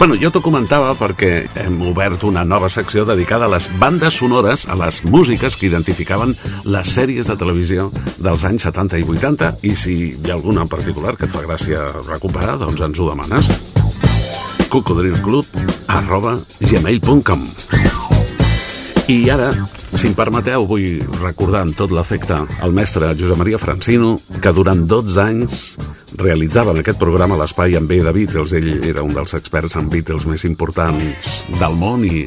Bueno, 0.03 0.17
jo 0.19 0.33
t'ho 0.35 0.41
comentava 0.43 0.89
perquè 0.99 1.29
hem 1.61 1.77
obert 1.87 2.25
una 2.27 2.41
nova 2.43 2.67
secció 2.67 3.05
dedicada 3.07 3.45
a 3.47 3.51
les 3.53 3.69
bandes 3.79 4.17
sonores, 4.19 4.65
a 4.67 4.75
les 4.75 4.97
músiques 5.07 5.55
que 5.55 5.69
identificaven 5.69 6.33
les 6.67 6.91
sèries 6.91 7.29
de 7.31 7.37
televisió 7.39 7.85
dels 8.17 8.43
anys 8.49 8.65
70 8.67 8.99
i 8.99 9.05
80, 9.07 9.53
i 9.63 9.71
si 9.79 9.95
hi 10.09 10.27
ha 10.27 10.35
alguna 10.35 10.65
en 10.67 10.73
particular 10.73 11.15
que 11.15 11.23
et 11.29 11.31
fa 11.31 11.45
gràcia 11.45 11.85
recuperar, 12.09 12.57
doncs 12.59 12.83
ens 12.83 12.99
ho 12.99 13.07
demanes. 13.13 13.47
cocodrilclub 14.75 15.55
arroba 15.87 16.35
gmail.com 16.59 17.47
I 19.07 19.17
ara, 19.31 19.53
si 19.95 20.11
em 20.11 20.19
permeteu, 20.19 20.67
vull 20.67 20.99
recordar 21.23 21.63
amb 21.63 21.79
tot 21.79 21.95
l'efecte 21.95 22.43
el 22.59 22.75
mestre 22.75 23.15
Josep 23.15 23.39
Maria 23.39 23.57
Francino, 23.57 24.17
que 24.41 24.51
durant 24.51 24.83
12 24.83 25.21
anys 25.23 25.63
realitzava 26.23 26.71
en 26.73 26.79
aquest 26.81 26.99
programa 27.01 27.37
l'espai 27.39 27.75
en 27.77 27.87
B 27.87 28.01
de 28.03 28.11
Beatles. 28.15 28.53
Ell 28.55 28.69
era 28.87 29.03
un 29.03 29.13
dels 29.15 29.33
experts 29.37 29.75
en 29.79 29.89
Beatles 29.91 30.25
més 30.29 30.43
importants 30.47 31.43
del 31.59 31.73
món 31.79 32.03
i 32.07 32.25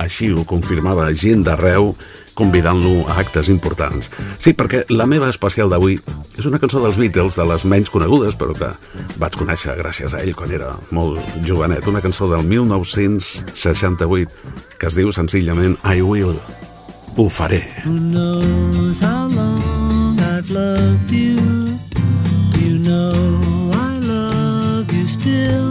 així 0.00 0.30
ho 0.32 0.44
confirmava 0.48 1.12
gent 1.12 1.44
d'arreu 1.46 1.94
convidant-lo 2.34 3.08
a 3.10 3.18
actes 3.20 3.48
importants. 3.52 4.10
Sí, 4.40 4.52
perquè 4.56 4.84
la 4.88 5.06
meva 5.06 5.28
especial 5.28 5.70
d'avui 5.72 6.00
és 6.38 6.46
una 6.48 6.58
cançó 6.62 6.80
dels 6.80 6.96
Beatles, 6.96 7.36
de 7.36 7.44
les 7.48 7.64
menys 7.68 7.90
conegudes, 7.92 8.34
però 8.40 8.52
que 8.56 8.70
vaig 9.20 9.36
conèixer 9.36 9.76
gràcies 9.78 10.14
a 10.16 10.22
ell 10.24 10.34
quan 10.38 10.50
era 10.52 10.72
molt 10.90 11.20
jovenet. 11.48 11.86
Una 11.92 12.04
cançó 12.04 12.24
del 12.32 12.44
1968 12.48 14.30
que 14.78 14.86
es 14.88 14.94
diu 14.98 15.08
senzillament 15.12 15.76
I 15.84 16.02
Will. 16.02 16.36
Ho 17.16 17.28
faré. 17.28 17.68
Who 17.84 17.98
knows 18.00 19.00
how 19.04 19.28
long 19.28 20.18
I've 20.18 20.50
loved? 20.50 21.12
You 21.12 21.61
still. 25.22 25.61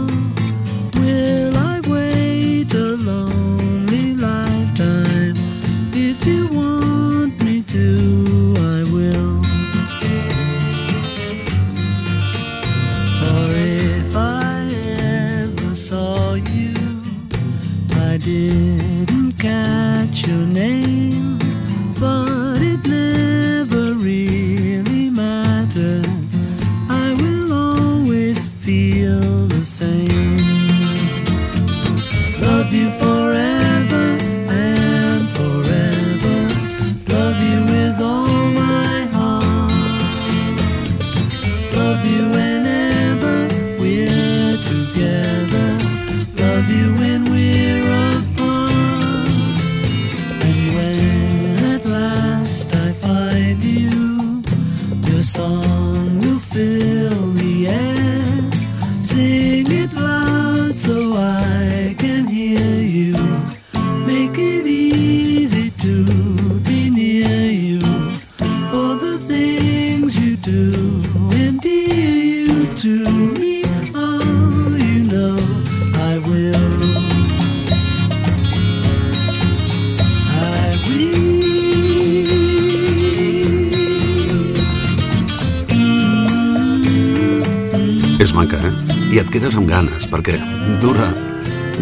I 89.12 89.18
et 89.20 89.28
quedes 89.28 89.52
amb 89.60 89.68
ganes, 89.68 90.06
perquè 90.08 90.38
dura 90.80 91.10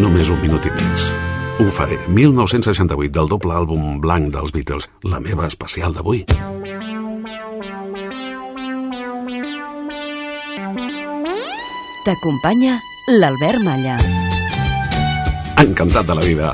només 0.03 0.27
un 0.35 0.41
minut 0.43 0.65
i 0.67 0.71
mig. 0.75 1.03
Ho 1.63 1.67
faré. 1.71 1.95
1968, 2.11 3.13
del 3.15 3.31
doble 3.31 3.55
àlbum 3.55 4.01
blanc 4.03 4.33
dels 4.35 4.51
Beatles, 4.51 4.89
la 5.07 5.21
meva 5.23 5.47
especial 5.47 5.95
d'avui. 5.95 6.25
T'acompanya 12.03 12.81
l'Albert 13.15 13.63
Malla. 13.63 13.95
Encantat 15.63 16.11
de 16.11 16.19
la 16.19 16.27
vida. 16.27 16.51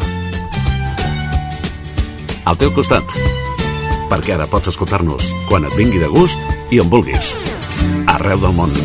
Al 2.45 2.61
teu 2.61 2.75
costat. 2.77 3.17
Perquè 4.13 4.37
ara 4.37 4.45
pots 4.45 4.69
escoltar-nos 4.75 5.33
quan 5.49 5.65
et 5.65 5.81
vingui 5.81 6.05
de 6.05 6.13
gust 6.13 6.37
i 6.69 6.85
on 6.85 6.93
vulguis. 6.93 7.33
Arreu 8.13 8.45
del 8.45 8.53
món. 8.61 8.77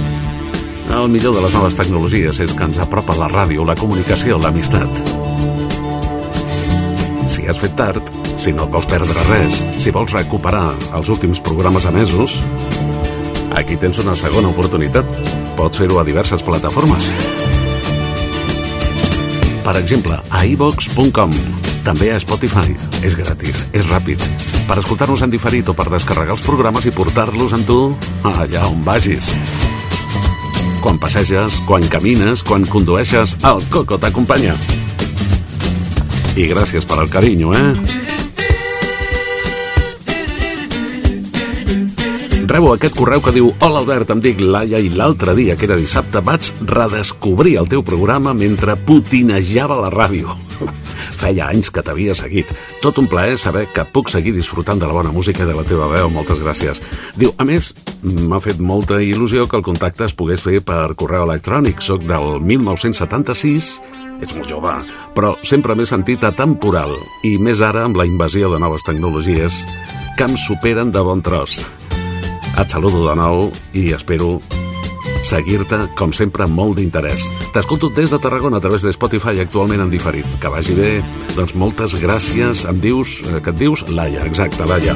El 0.92 1.08
millor 1.08 1.34
de 1.34 1.42
les 1.42 1.54
noves 1.56 1.76
tecnologies 1.80 2.42
és 2.44 2.52
que 2.52 2.66
ens 2.68 2.80
apropa 2.84 3.16
la 3.16 3.30
ràdio, 3.32 3.64
la 3.64 3.78
comunicació, 3.80 4.36
l'amistat. 4.38 4.92
Si 7.32 7.48
has 7.48 7.62
fet 7.62 7.78
tard, 7.80 8.12
si 8.44 8.52
no 8.52 8.68
vols 8.68 8.90
perdre 8.92 9.24
res, 9.30 9.64
si 9.80 9.94
vols 9.96 10.12
recuperar 10.12 10.74
els 10.98 11.10
últims 11.14 11.40
programes 11.40 11.88
emesos, 11.88 12.36
aquí 13.56 13.80
tens 13.80 14.04
una 14.04 14.18
segona 14.20 14.52
oportunitat. 14.52 15.08
Pots 15.56 15.80
fer-ho 15.80 16.02
a 16.02 16.06
diverses 16.06 16.44
plataformes. 16.44 17.12
Per 19.64 19.76
exemple, 19.80 20.20
a 20.28 20.46
iVox.com, 20.46 21.36
també 21.88 22.12
a 22.12 22.20
Spotify. 22.20 22.76
És 23.02 23.16
gratis, 23.18 23.66
és 23.72 23.88
ràpid. 23.90 24.22
Per 24.68 24.82
escoltar-nos 24.84 25.24
en 25.24 25.32
diferit 25.34 25.72
o 25.72 25.78
per 25.78 25.88
descarregar 25.94 26.36
els 26.36 26.46
programes 26.46 26.86
i 26.86 26.94
portar-los 26.96 27.56
amb 27.56 27.70
tu 27.70 27.84
allà 28.28 28.68
on 28.68 28.84
vagis. 28.84 29.32
Quan 30.82 30.98
passeges, 30.98 31.60
quan 31.70 31.84
camines, 31.94 32.42
quan 32.42 32.66
condueixes, 32.66 33.36
el 33.46 33.62
Coco 33.70 34.00
t'acompanya. 34.02 34.56
I 36.34 36.48
gràcies 36.50 36.88
per 36.90 36.98
al 36.98 37.12
carinyo, 37.14 37.54
eh? 37.54 37.74
Rebo 42.52 42.74
aquest 42.74 42.98
correu 42.98 43.22
que 43.24 43.32
diu 43.32 43.54
Hola 43.62 43.80
Albert, 43.80 44.10
em 44.12 44.26
dic 44.26 44.42
Laia 44.42 44.82
i 44.82 44.90
l'altre 44.92 45.38
dia, 45.38 45.54
que 45.56 45.70
era 45.70 45.78
dissabte, 45.80 46.20
vaig 46.26 46.50
redescobrir 46.66 47.60
el 47.62 47.70
teu 47.70 47.86
programa 47.86 48.34
mentre 48.34 48.76
putinejava 48.76 49.78
la 49.86 49.94
ràdio. 49.94 50.36
Feia 51.22 51.52
anys 51.54 51.70
que 51.70 51.84
t'havia 51.86 52.16
seguit. 52.18 52.50
Tot 52.82 52.98
un 52.98 53.08
plaer 53.10 53.38
saber 53.38 53.68
que 53.70 53.86
puc 53.86 54.10
seguir 54.10 54.34
disfrutant 54.34 54.80
de 54.82 54.88
la 54.90 54.96
bona 54.96 55.14
música 55.14 55.44
i 55.44 55.50
de 55.50 55.54
la 55.54 55.66
teva 55.68 55.90
veu. 55.92 56.10
Moltes 56.10 56.42
gràcies. 56.42 56.82
Diu, 57.18 57.34
a 57.38 57.46
més, 57.46 57.72
m'ha 58.02 58.42
fet 58.42 58.58
molta 58.58 58.98
il·lusió 59.06 59.46
que 59.48 59.60
el 59.60 59.66
contacte 59.66 60.08
es 60.08 60.16
pogués 60.18 60.42
fer 60.42 60.64
per 60.66 60.96
correu 60.98 61.28
electrònic. 61.28 61.84
Soc 61.86 62.08
del 62.10 62.40
1976, 62.42 63.70
és 64.22 64.34
molt 64.38 64.50
jove, 64.50 64.74
però 65.18 65.36
sempre 65.46 65.76
m'he 65.78 65.86
sentit 65.90 66.26
atemporal. 66.26 66.94
I 67.28 67.38
més 67.42 67.62
ara 67.66 67.86
amb 67.86 68.02
la 68.02 68.08
invasió 68.10 68.50
de 68.54 68.62
noves 68.62 68.86
tecnologies 68.88 69.62
que 70.18 70.26
em 70.30 70.38
superen 70.38 70.94
de 70.94 71.06
bon 71.06 71.22
tros. 71.22 71.62
Et 72.58 72.68
saludo 72.70 73.06
de 73.08 73.16
nou 73.18 73.48
i 73.78 73.92
espero 73.96 74.40
seguir-te, 75.24 75.80
com 75.98 76.14
sempre, 76.16 76.44
amb 76.48 76.56
molt 76.58 76.78
d'interès. 76.80 77.28
T'escolto 77.54 77.90
des 77.96 78.12
de 78.12 78.20
Tarragona 78.20 78.58
a 78.58 78.64
través 78.64 78.82
de 78.86 78.94
Spotify 78.94 79.40
actualment 79.42 79.82
en 79.86 79.92
diferit. 79.94 80.26
Que 80.42 80.50
vagi 80.52 80.74
bé. 80.78 80.92
Doncs 81.36 81.56
moltes 81.56 81.96
gràcies. 82.02 82.66
Em 82.70 82.80
dius... 82.82 83.22
eh, 83.28 83.40
Que 83.42 83.50
et 83.54 83.58
dius? 83.60 83.86
Laia, 83.90 84.26
exacte, 84.26 84.66
Laia. 84.66 84.96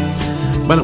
Bueno, 0.66 0.84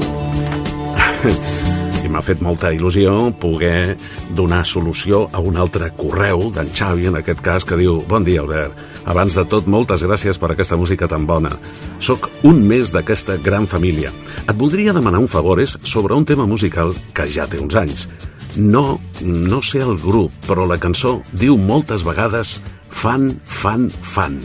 i 2.05 2.09
m'ha 2.09 2.21
fet 2.25 2.41
molta 2.41 2.71
il·lusió 2.73 3.31
poder 3.37 3.95
donar 4.37 4.63
solució 4.65 5.27
a 5.33 5.41
un 5.43 5.57
altre 5.61 5.91
correu 5.97 6.47
d'en 6.53 6.71
Xavi, 6.73 7.07
en 7.11 7.19
aquest 7.19 7.41
cas, 7.45 7.65
que 7.65 7.77
diu 7.77 7.99
Bon 8.09 8.25
dia, 8.25 8.41
Albert. 8.41 8.73
Abans 9.11 9.37
de 9.37 9.45
tot, 9.49 9.67
moltes 9.69 10.03
gràcies 10.05 10.37
per 10.41 10.51
aquesta 10.53 10.77
música 10.77 11.07
tan 11.09 11.25
bona. 11.29 11.51
Soc 11.99 12.29
un 12.47 12.61
més 12.67 12.93
d'aquesta 12.93 13.37
gran 13.41 13.67
família. 13.69 14.11
Et 14.47 14.55
voldria 14.57 14.93
demanar 14.93 15.21
un 15.21 15.29
favor, 15.29 15.61
és 15.61 15.77
sobre 15.83 16.17
un 16.17 16.25
tema 16.25 16.45
musical 16.49 16.93
que 17.13 17.25
ja 17.29 17.47
té 17.49 17.61
uns 17.61 17.77
anys. 17.77 18.07
No, 18.57 18.99
no 19.21 19.61
sé 19.63 19.79
el 19.79 19.95
grup, 20.01 20.33
però 20.47 20.65
la 20.67 20.79
cançó 20.81 21.21
diu 21.31 21.55
moltes 21.57 22.03
vegades 22.03 22.57
fan, 22.91 23.29
fan, 23.45 23.87
fan. 23.89 24.39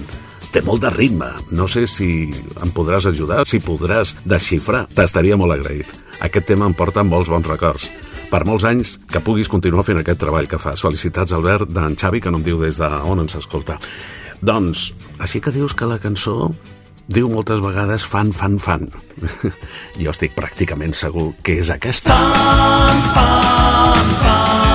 Té 0.55 0.63
molt 0.65 0.85
de 0.85 0.91
ritme. 0.95 1.29
No 1.51 1.67
sé 1.69 1.85
si 1.91 2.29
em 2.63 2.71
podràs 2.73 3.09
ajudar, 3.11 3.43
si 3.51 3.59
podràs 3.61 4.15
desxifrar. 4.25 4.87
T'estaria 4.95 5.37
molt 5.37 5.57
agraït. 5.57 5.91
Aquest 6.23 6.47
tema 6.49 6.69
em 6.71 6.77
porta 6.77 7.05
molts 7.05 7.33
bons 7.33 7.51
records. 7.51 7.91
Per 8.31 8.43
molts 8.47 8.65
anys 8.67 8.97
que 9.11 9.23
puguis 9.23 9.51
continuar 9.51 9.85
fent 9.87 10.01
aquest 10.01 10.23
treball 10.23 10.49
que 10.51 10.59
fas. 10.63 10.83
Felicitats, 10.87 11.35
Albert, 11.37 11.71
d'en 11.75 11.99
Xavi, 11.99 12.23
que 12.23 12.31
no 12.31 12.41
em 12.41 12.47
diu 12.47 12.63
des 12.63 12.79
d'on 12.79 13.23
ens 13.23 13.37
escolta. 13.39 13.77
Doncs, 14.41 14.91
així 15.19 15.43
que 15.43 15.53
dius 15.55 15.75
que 15.75 15.89
la 15.89 15.99
cançó 15.99 16.53
diu 17.07 17.31
moltes 17.33 17.63
vegades 17.65 18.07
fan, 18.07 18.33
fan, 18.37 18.59
fan. 18.63 18.89
jo 20.03 20.13
estic 20.13 20.37
pràcticament 20.37 20.97
segur 20.97 21.33
que 21.43 21.61
és 21.63 21.73
aquesta. 21.75 22.17
Fan, 22.17 23.05
fan, 23.17 24.17
fan. 24.23 24.66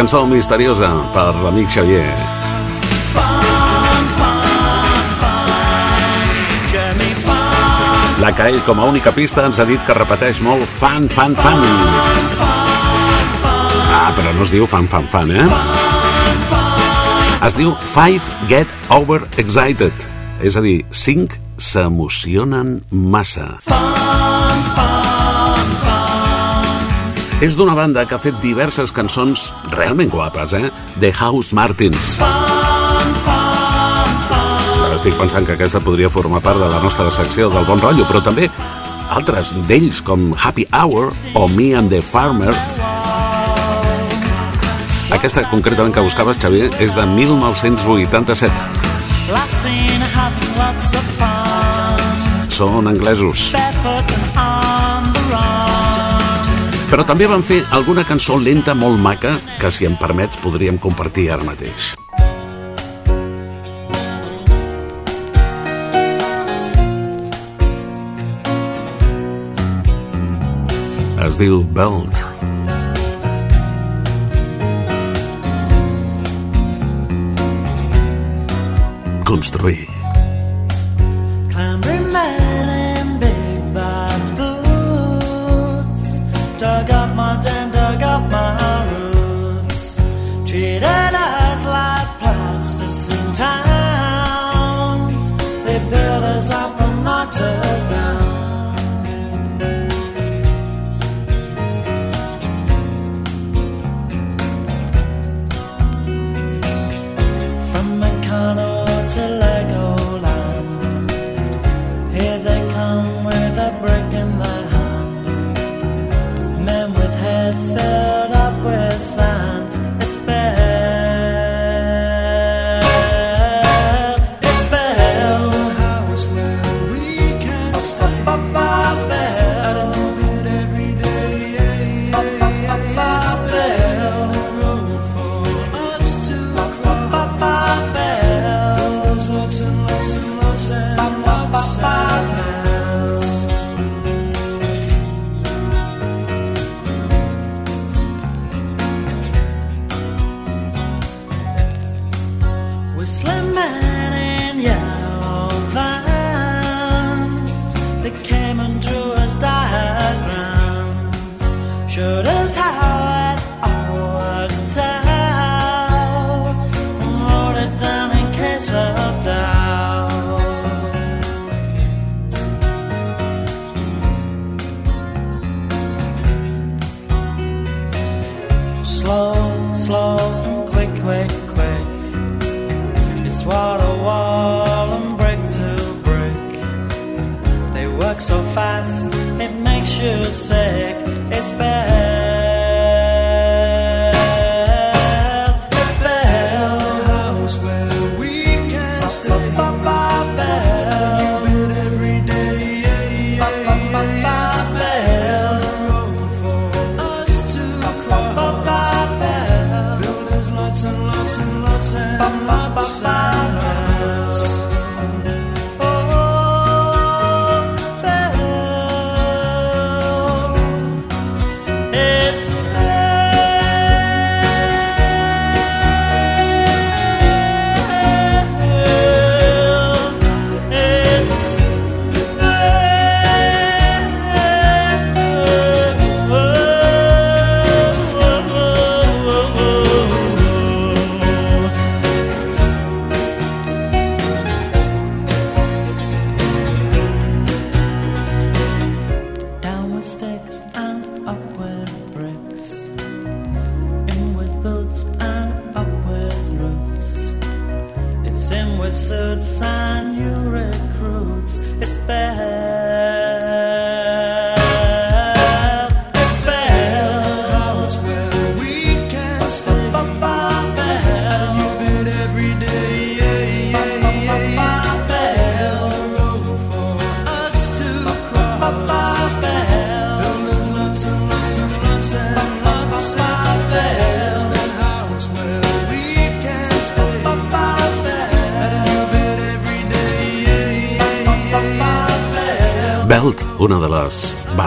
Cançó 0.00 0.22
misteriosa 0.24 0.88
per 1.12 1.34
l'amic 1.44 1.68
Xavier. 1.68 2.08
La 8.22 8.30
que 8.32 8.46
ell, 8.48 8.62
com 8.64 8.80
a 8.80 8.86
única 8.88 9.12
pista, 9.12 9.44
ens 9.44 9.60
ha 9.60 9.66
dit 9.68 9.84
que 9.84 9.98
repeteix 9.98 10.40
molt 10.40 10.64
fan, 10.64 11.04
fan, 11.12 11.36
fan. 11.36 11.60
Ah, 13.92 14.08
però 14.16 14.32
no 14.38 14.48
es 14.48 14.54
diu 14.54 14.64
fan, 14.64 14.88
fan, 14.88 15.04
fan, 15.12 15.36
eh? 15.36 15.44
Es 17.44 17.60
diu 17.60 17.76
Five 17.92 18.48
Get 18.48 18.72
Over 18.88 19.26
Excited. 19.36 20.08
És 20.40 20.56
a 20.56 20.64
dir, 20.64 20.78
cinc 20.96 21.36
s'emocionen 21.60 22.78
massa. 22.88 23.58
fun, 23.68 24.70
fun. 24.78 25.19
És 27.40 27.54
d'una 27.56 27.72
banda 27.72 28.02
que 28.04 28.12
ha 28.12 28.20
fet 28.20 28.36
diverses 28.42 28.90
cançons 28.92 29.46
realment 29.72 30.10
guapes, 30.12 30.52
eh? 30.52 30.68
The 31.00 31.08
House 31.24 31.56
Martins. 31.56 32.18
Ara 34.84 34.92
estic 34.98 35.16
pensant 35.16 35.48
que 35.48 35.54
aquesta 35.56 35.80
podria 35.80 36.10
formar 36.12 36.42
part 36.44 36.60
de 36.60 36.68
la 36.68 36.82
nostra 36.84 37.08
secció 37.08 37.48
del 37.48 37.64
bon 37.64 37.80
rotllo, 37.80 38.04
però 38.04 38.20
també 38.20 38.50
altres 39.08 39.54
d'ells 39.70 40.02
com 40.04 40.34
Happy 40.36 40.66
Hour 40.68 41.14
o 41.32 41.48
Me 41.48 41.72
and 41.78 41.88
the 41.88 42.02
Farmer. 42.04 42.52
Aquesta 45.10 45.48
concretament 45.48 45.96
que 45.96 46.04
buscaves, 46.04 46.36
Xavier, 46.44 46.68
és 46.76 46.92
de 46.94 47.08
1987. 47.08 48.52
Last 49.32 49.62
seen 49.64 50.04
having 50.12 50.52
lots 50.60 50.92
of 50.92 51.08
fun. 51.16 52.50
Són 52.52 52.84
anglesos. 52.90 53.48
Però 56.90 57.04
també 57.06 57.28
van 57.30 57.44
fer 57.46 57.60
alguna 57.70 58.02
cançó 58.02 58.34
lenta 58.34 58.72
molt 58.74 58.98
maca 58.98 59.36
que, 59.60 59.70
si 59.70 59.86
em 59.86 59.94
permets, 59.94 60.40
podríem 60.42 60.74
compartir 60.82 61.28
ara 61.30 61.46
mateix. 61.46 61.92
Es 71.28 71.38
diu 71.38 71.62
Belt. 71.78 72.24
Construir. 79.30 79.99
My 87.14 87.49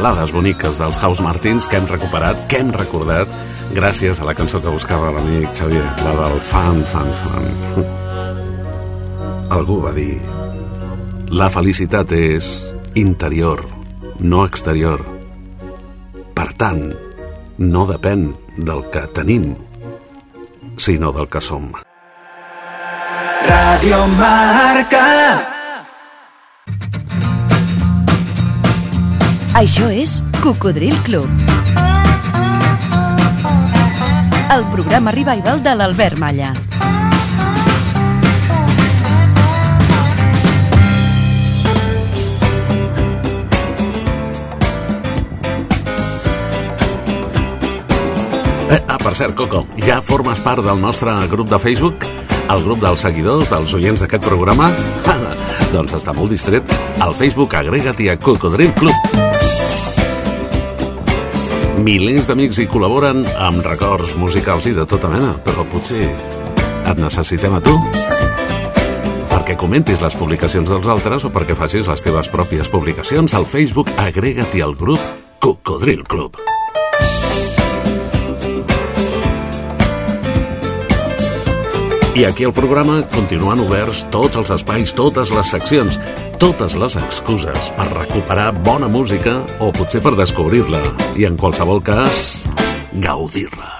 balades 0.03 0.33
boniques 0.35 0.75
dels 0.75 0.97
House 0.99 1.23
Martins 1.23 1.63
que 1.71 1.77
hem 1.79 1.85
recuperat, 1.87 2.41
que 2.51 2.59
hem 2.59 2.73
recordat, 2.75 3.29
gràcies 3.71 4.19
a 4.19 4.25
la 4.27 4.33
cançó 4.35 4.59
que 4.59 4.73
buscava 4.73 5.13
l'amic 5.15 5.53
Xavier, 5.55 5.85
la 6.03 6.15
del 6.17 6.41
fan, 6.43 6.81
fan, 6.91 7.07
fan. 7.21 7.85
Algú 9.55 9.77
va 9.85 9.93
dir 9.95 10.17
la 11.31 11.47
felicitat 11.53 12.11
és 12.17 12.51
interior, 12.99 13.63
no 14.19 14.43
exterior. 14.43 15.05
Per 16.35 16.49
tant, 16.59 16.83
no 17.63 17.87
depèn 17.87 18.27
del 18.59 18.83
que 18.91 19.07
tenim, 19.15 19.53
sinó 20.75 21.15
del 21.15 21.31
que 21.31 21.39
som. 21.39 21.71
Radio 23.47 24.05
Marca. 24.19 25.52
Això 29.63 29.85
és 29.95 30.17
Cocodril 30.43 30.91
Club. 31.05 31.29
El 34.51 34.65
programa 34.73 35.13
revival 35.15 35.61
de 35.63 35.75
l'Albert 35.77 36.19
Malla. 36.19 36.49
Eh, 48.67 48.81
ah, 48.83 48.97
per 48.99 49.15
cert, 49.15 49.31
Coco, 49.39 49.63
ja 49.79 50.01
formes 50.03 50.43
part 50.43 50.59
del 50.59 50.83
nostre 50.83 51.15
grup 51.31 51.47
de 51.47 51.63
Facebook? 51.63 52.03
El 52.51 52.67
grup 52.67 52.83
dels 52.83 53.07
seguidors, 53.07 53.47
dels 53.47 53.79
oients 53.79 54.03
d'aquest 54.03 54.27
programa? 54.27 54.73
Doncs 55.73 55.95
està 56.03 56.11
molt 56.11 56.35
distret. 56.35 56.67
Al 56.99 57.15
Facebook 57.15 57.55
agrega't-hi 57.63 58.11
a 58.11 58.19
Cocodril 58.19 58.75
Club. 58.75 59.32
Milers 61.83 62.29
d'amics 62.29 62.61
hi 62.61 62.65
col·laboren 62.71 63.25
amb 63.43 63.65
records 63.65 64.13
musicals 64.15 64.69
i 64.69 64.71
de 64.77 64.85
tota 64.87 65.09
mena, 65.11 65.33
però 65.43 65.65
potser 65.67 66.05
et 66.07 67.01
necessitem 67.01 67.57
a 67.57 67.59
tu 67.65 67.73
perquè 69.33 69.57
comentis 69.59 69.99
les 69.99 70.15
publicacions 70.15 70.71
dels 70.71 70.87
altres 70.87 71.27
o 71.27 71.33
perquè 71.35 71.57
facis 71.59 71.91
les 71.91 72.05
teves 72.05 72.31
pròpies 72.31 72.71
publicacions 72.71 73.35
al 73.35 73.49
Facebook 73.49 73.91
agrega't-hi 73.99 74.63
al 74.63 74.79
grup 74.79 75.11
Cocodril 75.43 76.07
Club. 76.07 76.39
I 82.13 82.25
aquí 82.25 82.43
al 82.45 82.53
programa 82.53 82.99
continuen 83.09 83.63
oberts 83.63 84.03
tots 84.13 84.37
els 84.37 84.51
espais, 84.53 84.91
totes 84.93 85.31
les 85.33 85.47
seccions, 85.49 85.95
totes 86.37 86.75
les 86.77 86.93
excuses 86.99 87.69
per 87.73 87.87
recuperar 87.89 88.51
bona 88.67 88.85
música 88.85 89.39
o 89.57 89.71
potser 89.73 90.03
per 90.05 90.13
descobrir-la 90.19 90.81
i 91.17 91.25
en 91.25 91.39
qualsevol 91.41 91.81
cas, 91.81 92.43
gaudir-la. 93.01 93.71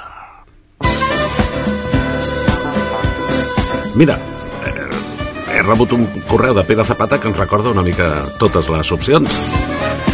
Mira, 4.02 4.18
eh, 4.66 4.90
he 5.54 5.62
rebut 5.62 5.94
un 5.94 6.10
correu 6.26 6.58
de 6.58 6.66
Pere 6.66 6.90
Zapata 6.90 7.22
que 7.22 7.30
ens 7.30 7.38
recorda 7.38 7.70
una 7.70 7.86
mica 7.86 8.16
totes 8.42 8.74
les 8.74 8.92
opcions. 8.98 9.73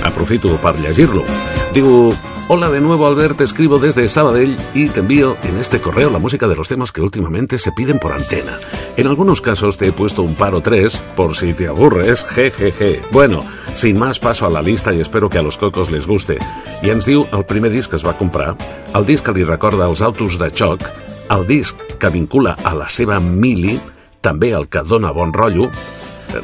Aprofito 0.10 0.58
per 0.60 0.76
llegir-lo. 0.82 1.24
Diu, 1.74 2.10
Hola 2.52 2.72
de 2.72 2.82
nuevo 2.82 3.06
Albert, 3.06 3.38
te 3.38 3.44
escribo 3.44 3.78
desde 3.78 4.10
Sabadell 4.10 4.56
y 4.74 4.88
te 4.88 5.02
envío 5.02 5.38
en 5.44 5.60
este 5.60 5.80
correo 5.80 6.10
la 6.10 6.18
música 6.18 6.48
de 6.48 6.56
los 6.56 6.68
temas 6.68 6.92
que 6.92 7.00
últimamente 7.00 7.60
se 7.60 7.72
piden 7.72 8.00
por 8.00 8.12
antena. 8.12 8.58
En 8.98 9.06
algunos 9.06 9.40
casos 9.40 9.78
te 9.78 9.86
he 9.86 9.92
puesto 9.92 10.24
un 10.24 10.34
par 10.34 10.56
o 10.56 10.62
tres 10.62 10.98
por 11.16 11.36
si 11.36 11.54
te 11.54 11.68
aburres, 11.68 12.24
jejeje. 12.24 13.02
Bueno, 13.12 13.44
sin 13.76 14.00
más 14.00 14.18
paso 14.18 14.48
a 14.48 14.50
la 14.50 14.64
lista 14.64 14.92
y 14.92 15.00
espero 15.00 15.30
que 15.30 15.38
a 15.38 15.44
los 15.44 15.58
cocos 15.58 15.92
les 15.92 16.08
guste. 16.08 16.40
I 16.82 16.90
ens 16.90 17.06
diu 17.06 17.22
el 17.30 17.46
primer 17.46 17.70
disc 17.70 17.94
que 17.94 18.02
es 18.02 18.08
va 18.08 18.18
comprar, 18.18 18.58
el 18.98 19.06
disc 19.06 19.22
que 19.22 19.38
li 19.38 19.46
recorda 19.46 19.86
els 19.86 20.02
autos 20.02 20.42
de 20.42 20.50
xoc, 20.50 20.82
el 21.30 21.46
disc 21.46 21.78
que 22.02 22.10
vincula 22.10 22.58
a 22.64 22.74
la 22.74 22.90
seva 22.90 23.22
mili, 23.22 23.78
també 24.26 24.56
el 24.58 24.66
que 24.74 24.82
dona 24.82 25.14
bon 25.14 25.38
rotllo, 25.38 25.70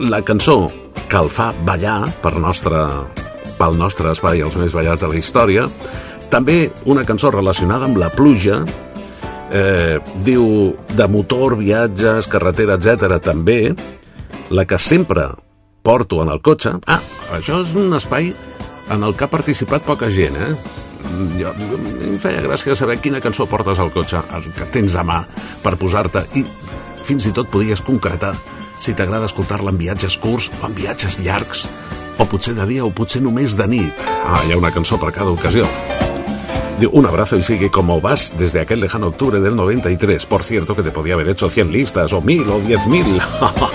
la 0.06 0.22
cançó 0.22 0.68
que 1.10 1.18
el 1.18 1.34
fa 1.34 1.50
ballar 1.66 2.04
per 2.22 2.38
nostre, 2.38 2.86
pel 3.60 3.78
nostre 3.80 4.12
espai 4.12 4.44
els 4.46 4.56
més 4.60 4.74
ballats 4.76 5.04
de 5.06 5.12
la 5.12 5.20
història, 5.20 5.68
també 6.30 6.72
una 6.90 7.06
cançó 7.06 7.32
relacionada 7.32 7.88
amb 7.88 8.00
la 8.02 8.10
pluja, 8.14 8.64
eh, 9.52 10.00
diu 10.26 10.76
de 10.96 11.08
motor, 11.08 11.58
viatges, 11.60 12.28
carretera, 12.28 12.76
etc. 12.80 13.20
també, 13.22 13.76
la 14.50 14.66
que 14.66 14.78
sempre 14.78 15.30
porto 15.86 16.22
en 16.24 16.32
el 16.34 16.42
cotxe. 16.42 16.74
Ah, 16.88 17.02
això 17.38 17.62
és 17.62 17.76
un 17.78 17.94
espai 17.94 18.34
en 18.90 19.04
el 19.04 19.16
que 19.16 19.26
ha 19.26 19.32
participat 19.32 19.86
poca 19.86 20.10
gent, 20.10 20.36
eh? 20.36 20.56
Jo, 21.38 21.52
em 22.02 22.18
feia 22.20 22.42
gràcia 22.42 22.76
saber 22.76 22.98
quina 23.00 23.22
cançó 23.22 23.46
portes 23.48 23.80
al 23.80 23.92
cotxe, 23.94 24.24
el 24.34 24.50
que 24.58 24.66
tens 24.74 24.98
a 24.98 25.06
mà 25.06 25.22
per 25.64 25.76
posar-te. 25.78 26.26
I 26.42 26.44
fins 27.06 27.28
i 27.30 27.34
tot 27.38 27.52
podies 27.54 27.84
concretar 27.86 28.34
si 28.82 28.96
t'agrada 28.98 29.30
escoltar-la 29.30 29.72
en 29.72 29.78
viatges 29.78 30.18
curts 30.22 30.50
o 30.58 30.66
en 30.68 30.74
viatges 30.76 31.20
llargs, 31.22 31.68
o 32.18 32.26
potser 32.26 32.56
de 32.56 32.66
dia 32.70 32.86
o 32.86 32.92
potser 32.92 33.22
només 33.24 33.58
de 33.58 33.68
nit. 33.68 34.10
Ah, 34.26 34.42
hi 34.46 34.54
ha 34.54 34.58
una 34.58 34.74
cançó 34.74 35.00
per 35.02 35.12
cada 35.16 35.32
ocasió. 35.32 35.68
Diu, 36.80 36.90
un 36.92 37.06
abrazo 37.06 37.38
y 37.38 37.44
sigue 37.44 37.72
como 37.72 38.02
vas 38.02 38.34
desde 38.38 38.60
aquel 38.60 38.82
lejano 38.82 39.08
octubre 39.08 39.40
del 39.40 39.56
93. 39.56 40.26
Por 40.26 40.44
cierto, 40.44 40.76
que 40.76 40.84
te 40.84 40.92
podía 40.92 41.14
haber 41.14 41.30
hecho 41.30 41.48
100 41.48 41.72
listas, 41.72 42.12
o 42.12 42.22
1000, 42.22 42.50
o 42.50 42.62
10.000. 42.62 43.70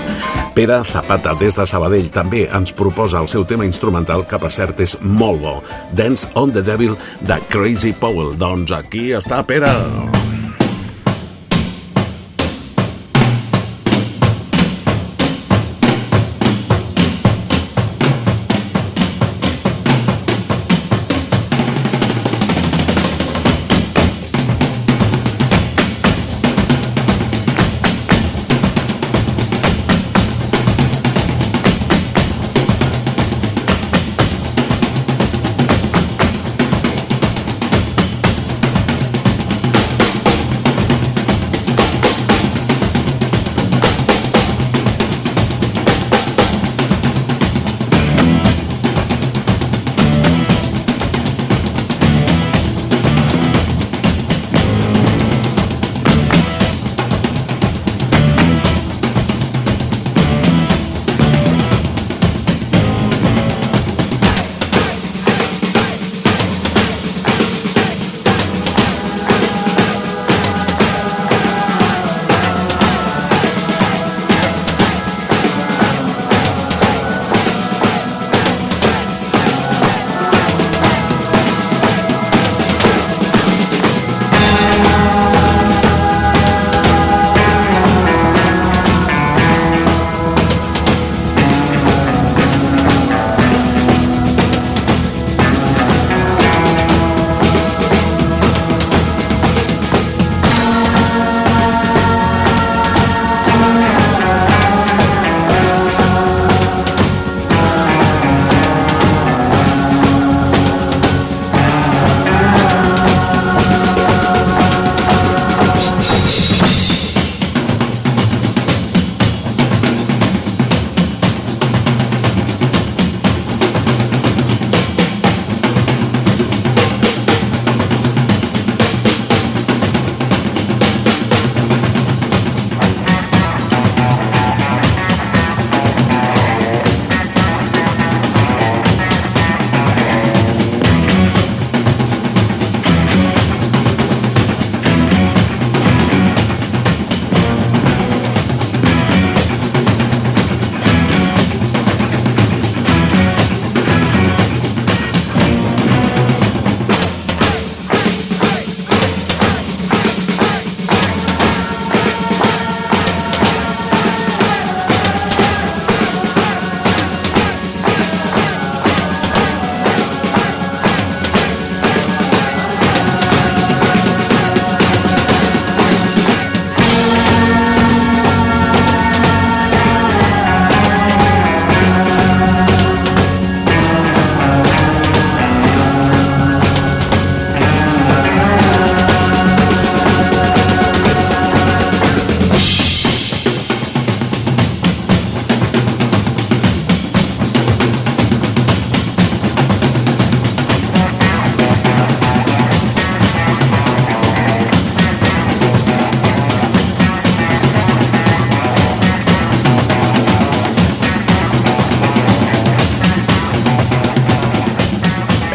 Pere 0.54 0.84
Zapata, 0.84 1.32
des 1.38 1.56
de 1.56 1.64
Sabadell, 1.64 2.10
també 2.12 2.42
ens 2.52 2.74
proposa 2.76 3.22
el 3.22 3.28
seu 3.30 3.46
tema 3.48 3.64
instrumental, 3.64 4.26
que 4.28 4.40
per 4.42 4.50
cert 4.52 4.82
és 4.84 4.98
molt 5.00 5.40
bo. 5.40 5.54
Dance 5.96 6.28
on 6.34 6.52
the 6.52 6.60
Devil, 6.66 6.98
de 7.24 7.40
Crazy 7.48 7.94
Powell. 7.96 8.34
Doncs 8.36 8.74
aquí 8.76 9.14
està 9.16 9.40
Pere. 9.46 10.19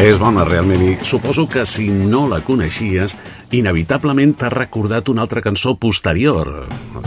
És 0.06 0.20
bona, 0.22 0.43
realment, 0.45 0.84
i 0.86 0.91
suposo 1.01 1.47
que 1.49 1.64
si 1.66 1.88
no 1.89 2.28
la 2.30 2.38
coneixies, 2.45 3.16
inevitablement 3.58 4.36
t'ha 4.38 4.51
recordat 4.53 5.10
una 5.10 5.24
altra 5.26 5.41
cançó 5.41 5.74
posterior, 5.82 6.51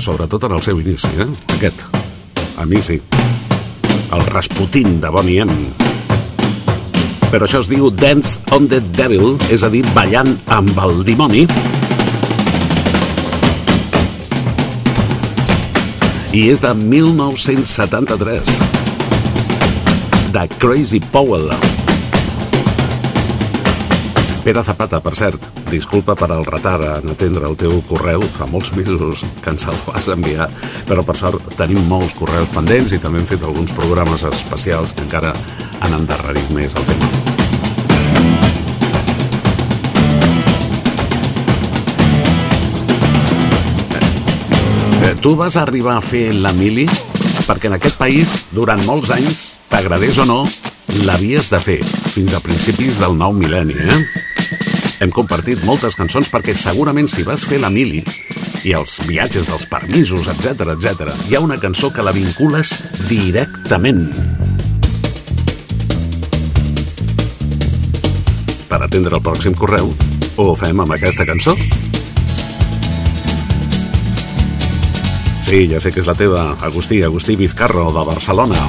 sobretot 0.03 0.49
en 0.49 0.57
el 0.57 0.65
seu 0.67 0.81
inici, 0.83 1.13
eh? 1.15 1.29
Aquest. 1.55 1.85
A 2.59 2.67
mi 2.67 2.83
sí. 2.83 2.99
El 4.11 4.27
Rasputin 4.33 4.99
de 4.99 5.15
Bonnie 5.15 5.47
M. 5.47 5.55
Però 7.31 7.47
això 7.47 7.63
es 7.63 7.71
diu 7.71 7.87
Dance 7.95 8.43
on 8.51 8.67
the 8.67 8.83
Devil, 8.99 9.37
és 9.47 9.63
a 9.63 9.71
dir, 9.71 9.87
ballant 9.95 10.35
amb 10.59 10.83
el 10.83 11.05
dimoni. 11.07 11.47
I 16.35 16.49
és 16.51 16.67
de 16.67 16.75
1973. 16.75 18.57
De 20.35 20.49
Crazy 20.59 20.99
Powell. 21.15 21.55
Pere 24.49 24.63
Zapata, 24.65 24.97
per 25.05 25.13
cert, 25.13 25.43
disculpa 25.69 26.15
per 26.17 26.31
al 26.33 26.47
retard 26.49 26.81
en 26.89 27.11
atendre 27.13 27.45
el 27.45 27.57
teu 27.61 27.83
correu, 27.85 28.23
fa 28.33 28.47
molts 28.49 28.71
mesos 28.73 29.21
que 29.45 29.53
ens 29.53 29.67
el 29.69 29.77
vas 29.85 30.07
enviar, 30.09 30.47
però 30.89 31.03
per 31.05 31.19
sort 31.21 31.51
tenim 31.59 31.83
molts 31.85 32.15
correus 32.17 32.49
pendents 32.55 32.95
i 32.97 32.99
també 33.03 33.21
hem 33.21 33.27
fet 33.29 33.43
alguns 33.45 33.75
programes 33.77 34.23
especials 34.25 34.95
que 34.97 35.05
encara 35.05 35.35
han 35.85 35.97
endarrerit 35.99 36.49
més 36.57 36.73
el 36.81 36.87
tema. 36.89 37.11
Eh, 45.11 45.13
Tu 45.21 45.35
vas 45.37 45.59
arribar 45.61 45.99
a 45.99 46.07
fer 46.07 46.31
la 46.33 46.55
mili 46.57 46.87
perquè 47.45 47.69
en 47.69 47.77
aquest 47.77 48.01
país, 48.01 48.47
durant 48.57 48.81
molts 48.89 49.13
anys, 49.13 49.45
t'agradés 49.69 50.23
o 50.25 50.25
no, 50.25 50.41
l'havies 51.05 51.53
de 51.53 51.61
fer, 51.61 51.79
fins 52.17 52.33
a 52.33 52.41
principis 52.41 52.97
del 53.05 53.13
nou 53.21 53.37
mil·lenni, 53.37 53.77
eh? 53.77 54.01
Hem 54.99 55.13
compartit 55.15 55.61
moltes 55.63 55.95
cançons 55.95 56.27
perquè 56.33 56.51
segurament 56.59 57.07
si 57.07 57.23
vas 57.23 57.45
fer 57.47 57.61
la 57.63 57.71
mili 57.71 58.01
i 58.67 58.73
els 58.75 58.97
viatges 59.07 59.47
dels 59.47 59.67
permisos, 59.71 60.27
etc 60.33 60.73
etc. 60.75 61.13
hi 61.29 61.37
ha 61.39 61.43
una 61.45 61.59
cançó 61.63 61.93
que 61.95 62.03
la 62.03 62.11
vincules 62.17 62.73
directament. 63.07 64.09
Per 68.69 68.81
atendre 68.83 69.21
el 69.21 69.23
pròxim 69.23 69.55
correu, 69.55 69.95
ho 70.37 70.51
fem 70.59 70.83
amb 70.83 70.99
aquesta 70.99 71.29
cançó? 71.29 71.55
Sí, 75.47 75.63
ja 75.71 75.79
sé 75.81 75.95
que 75.95 76.03
és 76.03 76.11
la 76.11 76.19
teva, 76.19 76.51
Agustí, 76.61 77.05
Agustí 77.07 77.39
Vizcarro, 77.39 77.89
de 77.95 78.05
Barcelona. 78.05 78.67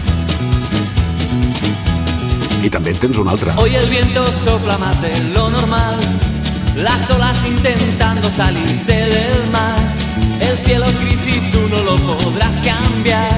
I 2.63 2.69
també 2.69 2.91
en 2.91 2.97
tens 2.99 3.17
una 3.17 3.31
altra. 3.31 3.53
Hoy 3.57 3.75
el 3.75 3.87
viento 3.89 4.23
sopla 4.43 4.77
más 4.77 5.01
de 5.01 5.11
lo 5.33 5.49
normal, 5.49 5.95
las 6.75 7.09
olas 7.09 7.39
intentando 7.47 8.29
salirse 8.35 8.93
del 8.93 9.51
mar. 9.51 9.77
El 10.41 10.57
cielo 10.65 10.85
es 10.85 10.99
gris 11.01 11.25
y 11.27 11.39
tú 11.51 11.59
no 11.69 11.81
lo 11.83 11.95
podrás 11.97 12.55
cambiar. 12.61 13.31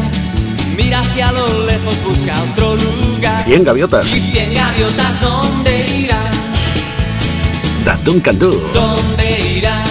Mira 0.76 1.00
hacia 1.00 1.32
lo 1.32 1.66
lejos, 1.66 1.96
busca 2.04 2.34
otro 2.52 2.76
lugar. 2.76 3.44
100 3.44 3.64
gaviotes, 3.64 4.18
Y 4.18 4.32
cien 4.32 4.54
gaviotas, 4.54 5.22
¿dónde 5.22 5.88
irán? 6.00 6.32
de 7.86 7.92
Duncan 8.04 8.38
Du. 8.40 8.52
¿Dónde 8.74 9.56
irán? 9.58 9.84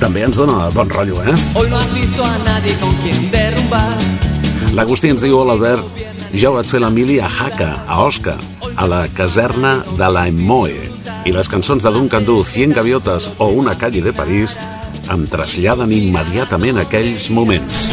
També 0.00 0.22
ens 0.24 0.36
dona 0.36 0.68
bon 0.74 0.88
rotllo, 0.90 1.22
eh? 1.22 1.32
Hoy 1.54 1.68
no 1.70 1.78
has 1.78 1.92
visto 1.94 2.22
a 2.24 2.36
nadie 2.44 2.74
con 2.76 2.92
quien 2.96 3.30
derrumbar. 3.30 3.96
L'Agustí 4.74 5.06
ens 5.12 5.22
diu, 5.22 5.36
hola 5.38 5.54
Albert, 5.54 6.00
jo 6.34 6.50
vaig 6.56 6.66
fer 6.66 6.80
la 6.82 6.88
mili 6.90 7.20
a 7.22 7.28
Jaca, 7.30 7.68
a 7.86 8.00
Osca, 8.02 8.32
a 8.74 8.86
la 8.90 9.04
caserna 9.14 9.76
de 9.94 10.08
la 10.10 10.24
Emmoe, 10.26 10.74
i 11.22 11.34
les 11.34 11.46
cançons 11.48 11.84
de 11.84 11.92
Duncan 11.94 12.26
Du, 12.26 12.40
100 12.42 12.74
gaviotes 12.74 13.28
o 13.38 13.52
Una 13.54 13.76
calle 13.78 14.02
de 14.02 14.10
París 14.12 14.58
em 15.14 15.22
traslladen 15.30 15.94
immediatament 15.94 16.82
aquells 16.82 17.28
moments. 17.30 17.86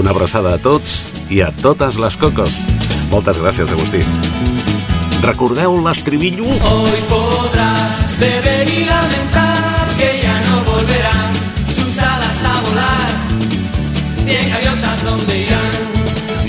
Una 0.00 0.10
abraçada 0.10 0.56
a 0.56 0.58
tots 0.58 0.98
i 1.30 1.38
a 1.46 1.52
totes 1.62 2.02
les 2.02 2.18
cocos. 2.18 2.64
Moltes 3.14 3.38
gràcies, 3.38 3.70
Agustí. 3.70 4.02
Recordeu 5.22 5.78
l'estribillo? 5.84 6.50
Hoy 6.50 7.02
podrás 7.06 8.18
beber 8.18 8.66
y 8.66 8.89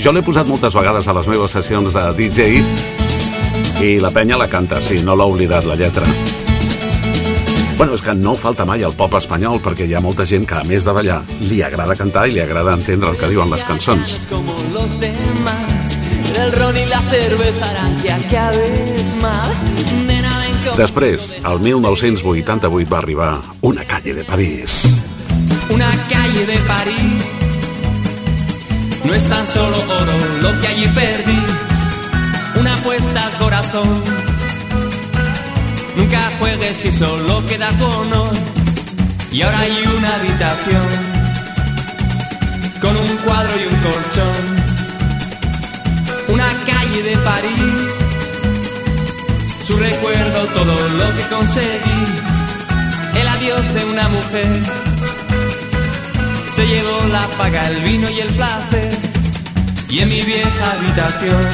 Jo 0.02 0.10
l'he 0.10 0.18
posat 0.26 0.48
moltes 0.50 0.74
vegades 0.74 1.06
a 1.06 1.12
les 1.14 1.26
meves 1.30 1.52
sessions 1.54 1.94
de 1.94 2.00
DJ 2.16 2.46
i 3.86 3.90
la 4.02 4.10
penya 4.10 4.34
la 4.34 4.48
canta, 4.50 4.80
sí, 4.82 4.96
no 5.06 5.14
l'ha 5.14 5.28
oblidat 5.30 5.62
la 5.70 5.76
lletra. 5.78 6.02
Bueno, 7.78 7.94
és 7.94 8.02
que 8.02 8.14
no 8.18 8.34
falta 8.34 8.66
mai 8.66 8.82
el 8.82 8.96
pop 8.98 9.14
espanyol 9.14 9.60
perquè 9.62 9.86
hi 9.86 9.94
ha 9.94 10.02
molta 10.02 10.26
gent 10.26 10.42
que, 10.50 10.58
a 10.58 10.66
més 10.66 10.82
de 10.82 10.94
ballar, 10.96 11.20
li 11.46 11.60
agrada 11.62 11.94
cantar 11.94 12.26
i 12.26 12.34
li 12.34 12.42
agrada 12.42 12.74
entendre 12.74 13.12
el 13.14 13.20
que 13.20 13.30
diuen 13.30 13.54
les 13.54 13.62
cançons. 13.62 14.16
Després, 20.82 21.28
el 21.46 21.62
1988 21.62 22.90
va 22.90 22.98
arribar 22.98 23.30
Una 23.62 23.86
calle 23.86 24.18
de 24.18 24.26
París. 24.26 24.82
Una 25.70 25.94
calle 26.10 26.46
de 26.50 26.58
París 26.66 27.21
no 29.04 29.14
es 29.14 29.28
tan 29.28 29.46
solo 29.46 29.76
oro 29.76 30.12
lo 30.40 30.60
que 30.60 30.68
allí 30.68 30.86
perdí. 30.88 31.38
Una 32.58 32.74
apuesta 32.74 33.26
al 33.26 33.32
corazón. 33.38 34.02
Nunca 35.96 36.20
juegues 36.38 36.76
si 36.78 36.92
solo 36.92 37.44
queda 37.46 37.70
honor. 37.80 38.32
Y 39.32 39.42
ahora 39.42 39.60
hay 39.60 39.72
una 39.96 40.14
habitación 40.14 40.88
con 42.80 42.96
un 42.96 43.16
cuadro 43.24 43.54
y 43.58 43.66
un 43.72 43.80
colchón. 43.80 44.42
Una 46.28 46.48
calle 46.66 47.02
de 47.02 47.16
París. 47.18 48.02
Su 49.66 49.76
recuerdo, 49.76 50.44
todo 50.46 50.88
lo 50.88 51.16
que 51.16 51.22
conseguí. 51.28 52.04
El 53.14 53.28
adiós 53.28 53.74
de 53.74 53.84
una 53.84 54.08
mujer 54.08 54.62
se 56.54 56.66
llevó 56.66 57.06
la 57.06 57.26
paga, 57.38 57.62
el 57.68 57.82
vino 57.82 58.10
y 58.10 58.20
el 58.20 58.28
placer. 58.34 58.91
Y 59.92 60.00
en 60.00 60.08
mi 60.08 60.22
vieja 60.22 60.72
habitación 60.72 61.48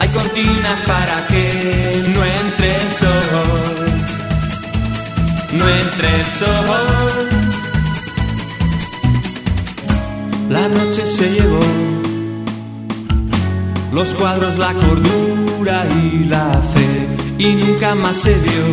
hay 0.00 0.08
cortinas 0.08 0.80
para 0.84 1.24
que 1.28 2.02
no 2.12 2.24
entre 2.24 2.74
el 2.74 2.90
sol. 2.90 3.86
No 5.52 5.68
entre 5.68 6.16
el 6.16 6.24
sol. 6.24 7.28
La 10.48 10.66
noche 10.66 11.06
se 11.06 11.30
llevó 11.30 11.60
los 13.92 14.12
cuadros, 14.14 14.58
la 14.58 14.72
cordura 14.72 15.86
y 16.02 16.24
la 16.24 16.50
fe. 16.74 17.06
Y 17.38 17.54
nunca 17.54 17.94
más 17.94 18.16
se 18.16 18.34
vio 18.34 18.66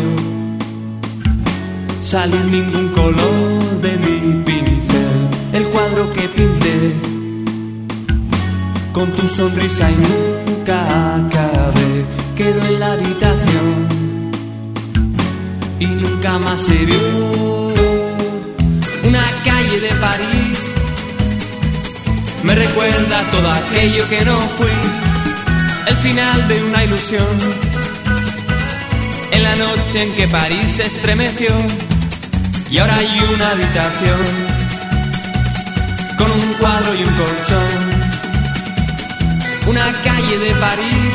salir 2.01 2.43
ningún 2.45 2.88
color 2.88 3.82
de 3.84 3.97
mi 3.97 4.43
pincel. 4.43 5.30
El 5.53 5.65
cuadro 5.65 6.11
que 6.11 6.28
pinté 6.28 7.16
con 8.97 9.11
tu 9.11 9.27
sonrisa 9.29 9.91
y 9.91 9.95
nunca 9.95 11.17
acabé 11.17 12.03
quedó 12.35 12.61
en 12.65 12.79
la 12.79 12.93
habitación 12.93 13.69
y 15.79 15.85
nunca 15.85 16.39
más 16.39 16.59
se 16.61 16.73
vio. 16.73 17.73
Una 19.03 19.23
calle 19.45 19.79
de 19.79 19.91
París 20.05 20.59
me 22.41 22.55
recuerda 22.55 23.21
todo 23.29 23.51
aquello 23.51 24.09
que 24.09 24.25
no 24.25 24.39
fui, 24.57 24.77
el 25.85 25.95
final 25.97 26.47
de 26.47 26.63
una 26.63 26.83
ilusión. 26.83 27.37
En 29.29 29.43
la 29.43 29.55
noche 29.57 30.01
en 30.01 30.11
que 30.13 30.27
París 30.27 30.71
se 30.75 30.87
estremeció 30.87 31.51
y 32.71 32.79
ahora 32.79 32.95
hay 32.95 33.19
una 33.35 33.51
habitación 33.51 34.23
con 36.17 36.31
un 36.31 36.53
cuadro 36.59 36.95
y 36.95 37.03
un 37.03 37.13
colchón. 37.13 37.86
Una 39.68 39.93
calle 40.03 40.38
de 40.39 40.51
París, 40.55 41.13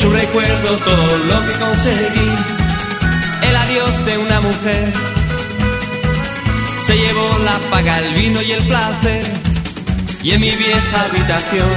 su 0.00 0.10
recuerdo, 0.10 0.76
todo 0.78 1.18
lo 1.30 1.46
que 1.46 1.54
conseguí. 1.58 2.30
El 3.48 3.56
adiós 3.56 4.06
de 4.06 4.18
una 4.18 4.40
mujer 4.40 4.92
se 6.86 6.96
llevó 6.96 7.38
la 7.44 7.58
paga, 7.70 7.98
el 7.98 8.14
vino 8.14 8.40
y 8.42 8.52
el 8.52 8.66
placer. 8.66 9.22
Y 10.22 10.30
en 10.30 10.40
mi 10.40 10.50
vieja 10.50 11.04
habitación 11.04 11.70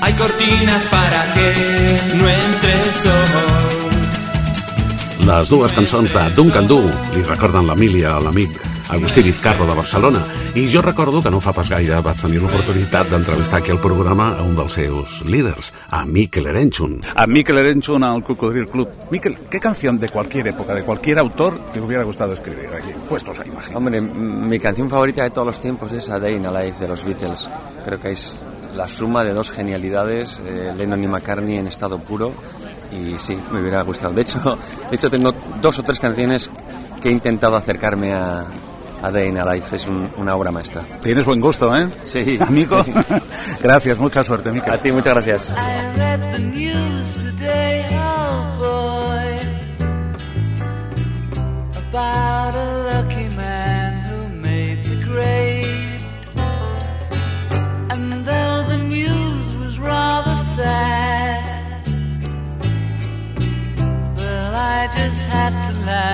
hay 0.00 0.12
cortinas 0.14 0.86
para 0.86 1.32
que 1.32 2.00
no 2.14 2.28
entre 2.28 2.72
el 2.72 2.94
sol. 3.02 3.84
Les 5.26 5.48
dues 5.48 5.72
cançons 5.72 6.12
de 6.12 6.22
Duncan 6.36 6.66
Du 6.68 6.82
li 7.14 7.22
recorden 7.24 7.64
l'Emília 7.64 8.10
a 8.18 8.20
l'amic 8.20 8.73
Agustí 8.90 9.22
Vizcarro 9.22 9.64
de 9.66 9.74
Barcelona 9.74 10.20
i 10.54 10.66
jo 10.70 10.82
recordo 10.82 11.22
que 11.22 11.30
no 11.32 11.40
fa 11.40 11.54
pas 11.56 11.70
gaire 11.72 11.96
vaig 12.04 12.18
tenir 12.20 12.42
l'oportunitat 12.42 13.08
d'entrevistar 13.10 13.62
aquí 13.62 13.72
al 13.72 13.80
programa 13.80 14.26
a 14.36 14.42
un 14.44 14.52
dels 14.54 14.76
seus 14.76 15.22
líders, 15.24 15.72
a 15.90 16.04
Mikel 16.04 16.46
Erenchun. 16.52 17.00
A 17.16 17.26
Mikel 17.26 17.58
Erenchun 17.58 18.04
al 18.04 18.22
Cocodril 18.22 18.68
Club. 18.68 18.88
Mikel, 19.10 19.38
¿qué 19.50 19.58
canción 19.58 19.98
de 19.98 20.10
cualquier 20.10 20.48
época, 20.48 20.74
de 20.74 20.82
cualquier 20.84 21.18
autor, 21.18 21.58
te 21.72 21.80
hubiera 21.80 22.04
gustado 22.04 22.34
escribir 22.34 22.68
aquí? 22.76 22.92
Puestos 23.08 23.40
a 23.40 23.46
imagen. 23.46 23.74
Hombre, 23.74 24.00
mi 24.00 24.60
canción 24.60 24.90
favorita 24.90 25.22
de 25.22 25.30
todos 25.30 25.46
los 25.46 25.60
tiempos 25.60 25.90
es 25.92 26.10
A 26.10 26.20
Day 26.20 26.36
in 26.36 26.46
a 26.46 26.52
Life 26.52 26.78
de 26.78 26.88
los 26.88 27.04
Beatles. 27.04 27.48
Creo 27.84 27.98
que 27.98 28.12
es 28.12 28.36
la 28.76 28.88
suma 28.88 29.24
de 29.24 29.32
dos 29.32 29.50
genialidades, 29.50 30.40
eh, 30.46 30.72
Lennon 30.76 31.02
y 31.02 31.08
McCartney 31.08 31.56
en 31.56 31.68
estado 31.68 31.98
puro. 31.98 32.32
Y 32.92 33.18
sí, 33.18 33.36
me 33.50 33.60
hubiera 33.60 33.82
gustado. 33.82 34.12
De 34.12 34.22
hecho, 34.22 34.58
de 34.90 34.94
hecho 34.94 35.10
tengo 35.10 35.34
dos 35.62 35.78
o 35.78 35.82
tres 35.82 35.98
canciones 35.98 36.50
que 37.00 37.08
he 37.08 37.12
intentado 37.12 37.56
acercarme 37.56 38.12
a, 38.12 38.46
a 39.06 39.10
Day 39.12 39.28
in 39.28 39.36
a 39.38 39.44
Life. 39.44 39.76
Es 39.76 39.86
un- 39.86 40.08
una 40.16 40.34
obra 40.36 40.50
maestra. 40.50 40.82
Tienes 41.02 41.24
buen 41.24 41.40
gusto, 41.40 41.74
¿eh? 41.76 41.88
Sí. 42.02 42.38
Amigo, 42.48 42.84
gracias, 43.62 43.98
mucha 43.98 44.24
suerte, 44.24 44.50
Mikel. 44.50 44.72
A 44.72 44.78
ti, 44.78 44.90
muchas 44.92 45.14
gracias. 45.14 45.50
I 45.50 45.96
read 45.98 46.20
the 46.34 46.40
news 46.40 47.14
today, 47.16 47.84
oh 47.92 48.56
boy, 48.60 49.38
about 51.92 52.54
a 52.54 52.92
lucky 52.92 53.28
man 53.36 54.04
who 54.08 54.28
made 54.40 54.82
the 54.82 54.96
grade. 55.04 55.64
And 57.90 58.24
though 58.26 58.64
the 58.70 58.78
news 58.78 59.54
was 59.60 59.78
rather 59.78 60.34
sad, 60.56 61.42
well, 64.16 64.54
I 64.54 64.88
just 64.96 65.20
had 65.28 65.52
to 65.72 65.80
laugh. 65.84 66.13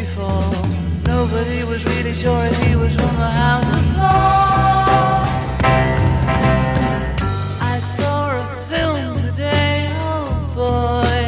Nobody 1.33 1.63
was 1.63 1.85
really 1.85 2.13
sure 2.13 2.43
he 2.43 2.75
was 2.75 2.93
from 2.93 3.15
the 3.15 3.31
house 3.43 3.73
of 3.73 3.97
law. 3.97 5.23
I 7.61 7.79
saw 7.79 8.35
a 8.35 8.43
film 8.67 9.13
today, 9.13 9.87
oh 9.93 10.27
boy. 10.53 11.23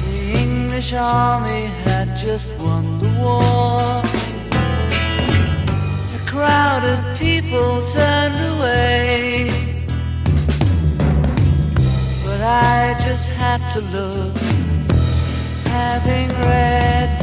The 0.00 0.32
English 0.34 0.94
army 0.94 1.66
had 1.84 2.16
just 2.16 2.50
won 2.62 2.96
the 2.96 3.10
war. 3.20 4.00
A 6.16 6.30
crowd 6.30 6.84
of 6.84 7.18
people 7.18 7.86
turned 7.86 8.40
away. 8.56 9.50
But 12.24 12.40
I 12.40 12.96
just 13.04 13.28
had 13.28 13.60
to 13.74 13.80
look, 13.94 14.36
having 15.66 16.30
read 16.48 17.21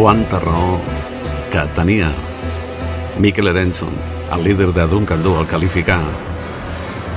Quanta 0.00 0.40
raó 0.40 0.80
que 1.52 1.60
tenia 1.76 2.10
Mikel 3.18 3.48
Erenson, 3.48 3.90
el 4.32 4.44
líder 4.44 4.72
de 4.72 4.86
Duncan 4.86 5.22
Du, 5.22 5.34
al 5.36 5.46
qualificar 5.46 6.00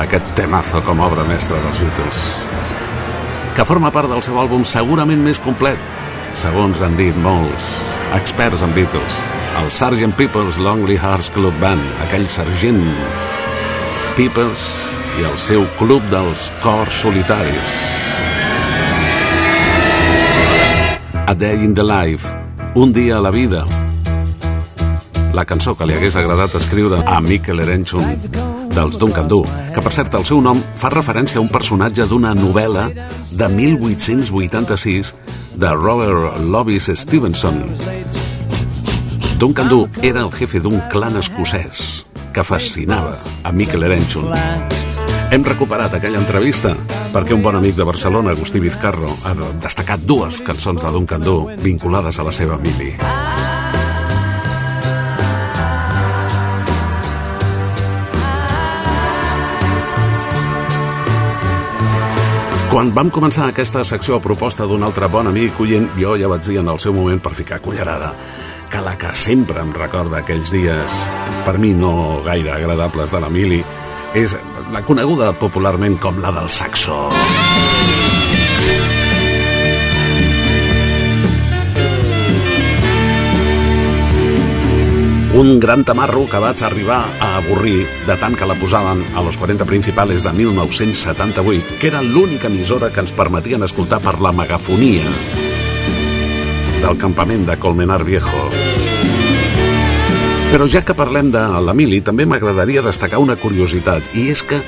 aquest 0.04 0.34
temazo 0.36 0.82
com 0.84 1.00
a 1.00 1.06
obra 1.08 1.24
mestra 1.24 1.62
dels 1.64 1.80
Beatles, 1.80 2.20
que 3.56 3.64
forma 3.64 3.94
part 3.96 4.12
del 4.12 4.20
seu 4.28 4.36
àlbum 4.36 4.68
segurament 4.68 5.24
més 5.24 5.40
complet, 5.40 5.80
segons 6.36 6.84
han 6.84 7.00
dit 7.00 7.16
molts 7.24 7.72
experts 8.20 8.68
en 8.68 8.76
Beatles, 8.76 9.24
el 9.64 9.72
Sgt. 9.72 10.12
Pepper's 10.20 10.60
Lonely 10.60 11.00
Hearts 11.00 11.32
Club 11.32 11.56
Band, 11.64 11.88
aquell 12.10 12.28
sergent 12.28 12.84
Peppers 14.20 14.68
i 15.22 15.30
el 15.32 15.40
seu 15.40 15.64
club 15.80 16.04
dels 16.12 16.50
cors 16.60 17.00
solitaris. 17.00 17.82
A 21.24 21.32
Day 21.32 21.64
in 21.64 21.80
the 21.80 21.88
Life, 21.88 22.43
un 22.76 22.92
dia 22.92 23.18
a 23.18 23.22
la 23.22 23.32
vida. 23.32 23.66
La 25.34 25.46
cançó 25.46 25.76
que 25.78 25.86
li 25.86 25.94
hagués 25.94 26.16
agradat 26.18 26.56
escriure 26.58 27.02
a 27.06 27.20
Mikel 27.22 27.62
Erenchun 27.62 28.18
dels 28.74 28.98
Duncan 28.98 29.28
Du, 29.30 29.44
que 29.74 29.82
per 29.82 29.94
cert 29.94 30.16
el 30.18 30.26
seu 30.26 30.42
nom 30.42 30.58
fa 30.78 30.90
referència 30.94 31.38
a 31.38 31.44
un 31.44 31.52
personatge 31.54 32.08
d'una 32.10 32.34
novel·la 32.38 32.88
de 33.38 33.50
1886 33.58 35.14
de 35.62 35.74
Robert 35.78 36.42
Lovis 36.42 36.90
Stevenson. 36.98 37.62
Duncan 39.38 39.70
Du 39.70 39.86
era 40.02 40.26
el 40.26 40.34
jefe 40.34 40.62
d'un 40.62 40.82
clan 40.90 41.18
escocès 41.22 42.04
que 42.34 42.46
fascinava 42.46 43.14
a 43.44 43.52
Mikel 43.54 43.86
Erenchun. 43.86 44.32
Hem 45.34 45.46
recuperat 45.46 45.94
aquella 45.94 46.22
entrevista 46.22 46.74
perquè 47.14 47.36
un 47.36 47.43
bon 47.45 47.55
amic 47.55 47.76
de 47.78 47.86
Barcelona, 47.86 48.32
Agustí 48.34 48.57
Vizcarro, 48.59 49.11
ha 49.24 49.36
destacat 49.61 50.01
dues 50.01 50.41
cançons 50.41 50.82
de 50.82 50.91
Duncan 50.91 51.22
Du 51.22 51.36
vinculades 51.61 52.18
a 52.18 52.26
la 52.26 52.34
seva 52.34 52.57
mili. 52.57 52.95
Quan 62.74 62.89
vam 62.89 63.11
començar 63.14 63.51
aquesta 63.51 63.84
secció 63.86 64.18
a 64.18 64.24
proposta 64.24 64.66
d'un 64.66 64.82
altre 64.82 65.05
bon 65.05 65.30
amic 65.30 65.59
oient, 65.61 65.91
jo 65.99 66.18
ja 66.18 66.32
vaig 66.32 66.41
dir 66.47 66.57
en 66.64 66.74
el 66.74 66.82
seu 66.82 66.97
moment 66.97 67.22
per 67.22 67.36
ficar 67.38 67.61
cullerada 67.61 68.16
que 68.74 68.82
la 68.82 68.95
que 68.97 69.11
sempre 69.14 69.61
em 69.61 69.70
recorda 69.70 70.24
aquells 70.24 70.49
dies, 70.49 70.93
per 71.45 71.59
mi 71.61 71.76
no 71.78 72.24
gaire 72.26 72.55
agradables 72.55 73.11
de 73.14 73.20
la 73.22 73.30
mili, 73.30 73.59
és 74.14 74.36
la 74.72 74.84
coneguda 74.86 75.32
popularment 75.34 75.97
com 76.01 76.20
la 76.22 76.32
del 76.34 76.49
saxo. 76.49 77.09
Un 85.34 85.57
gran 85.59 85.82
tamarro 85.82 86.28
que 86.30 86.38
vaig 86.38 86.61
arribar 86.61 86.99
a 87.18 87.32
avorrir 87.39 87.88
de 88.05 88.18
tant 88.22 88.38
que 88.38 88.45
la 88.45 88.53
posaven 88.53 89.01
a 89.18 89.24
los 89.26 89.38
40 89.41 89.66
principales 89.66 90.22
de 90.22 90.32
1978, 90.32 91.80
que 91.82 91.89
era 91.89 92.03
l'única 92.05 92.53
emissora 92.53 92.91
que 92.93 93.01
ens 93.01 93.16
permetien 93.18 93.66
escoltar 93.66 93.99
per 93.99 94.20
la 94.22 94.32
megafonia 94.32 95.09
del 96.84 96.97
campament 97.01 97.47
de 97.49 97.57
Colmenar 97.57 98.03
Viejo. 98.05 98.49
Però 100.54 100.68
ja 100.70 100.84
que 100.86 100.93
parlem 100.93 101.32
de 101.34 101.41
la 101.66 101.74
mili, 101.74 101.97
també 102.06 102.28
m'agradaria 102.30 102.84
destacar 102.86 103.18
una 103.18 103.34
curiositat, 103.41 104.12
i 104.14 104.28
és 104.30 104.43
que 104.45 104.60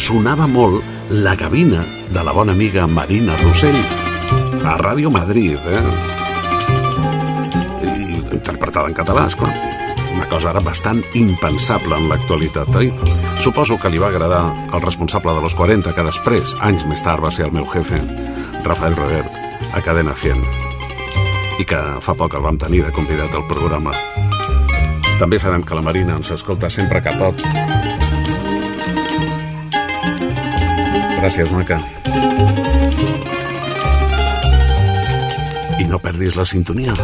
sonava 0.00 0.46
molt 0.48 1.12
la 1.12 1.34
gavina 1.36 1.82
de 2.08 2.22
la 2.24 2.32
bona 2.32 2.54
amiga 2.56 2.86
Marina 2.88 3.36
Rossell 3.42 3.76
a 4.64 4.78
Ràdio 4.80 5.12
Madrid, 5.12 5.60
eh? 5.68 5.82
I 7.84 8.16
interpretada 8.38 8.88
en 8.88 8.96
català, 8.96 9.26
esclar. 9.28 9.52
Una 10.14 10.30
cosa 10.32 10.48
ara 10.54 10.64
bastant 10.64 11.04
impensable 11.12 12.00
en 12.00 12.08
l'actualitat, 12.08 12.80
oi? 12.80 12.88
Suposo 13.44 13.76
que 13.76 13.92
li 13.92 14.00
va 14.00 14.08
agradar 14.08 14.46
al 14.48 14.80
responsable 14.80 15.36
de 15.36 15.44
los 15.44 15.60
40, 15.60 15.92
que 15.92 16.08
després, 16.08 16.56
anys 16.64 16.88
més 16.88 17.04
tard, 17.04 17.20
va 17.20 17.28
ser 17.28 17.50
el 17.50 17.52
meu 17.52 17.68
jefe, 17.68 18.00
Rafael 18.64 18.96
Revert, 18.96 19.28
a 19.76 19.84
Cadena 19.84 20.16
100, 20.16 20.40
i 21.60 21.68
que 21.68 21.84
fa 22.00 22.16
poc 22.16 22.32
el 22.32 22.48
vam 22.48 22.56
tenir 22.56 22.86
de 22.88 22.96
convidat 22.96 23.36
al 23.36 23.44
programa. 23.52 23.92
També 25.18 25.38
sabem 25.38 25.62
que 25.62 25.76
la 25.78 25.82
Marina 25.84 26.16
ens 26.18 26.32
escolta 26.34 26.70
sempre 26.70 27.00
que 27.02 27.12
pot. 27.18 27.44
Gràcies, 31.20 31.52
maca. 31.54 31.78
I 35.80 35.86
no 35.90 36.00
perdis 36.02 36.36
la 36.36 36.44
sintonia. 36.44 36.96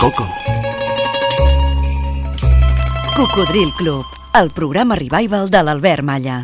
Coco. 0.00 0.26
Cocodril 3.14 3.70
Club, 3.78 4.06
el 4.40 4.50
programa 4.50 4.96
revival 4.96 5.50
de 5.52 5.62
l'Albert 5.62 6.02
Malla. 6.02 6.40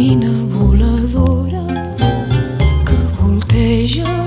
gavina 0.00 0.32
voladora 0.54 1.64
que 2.86 2.98
volteges 3.20 4.19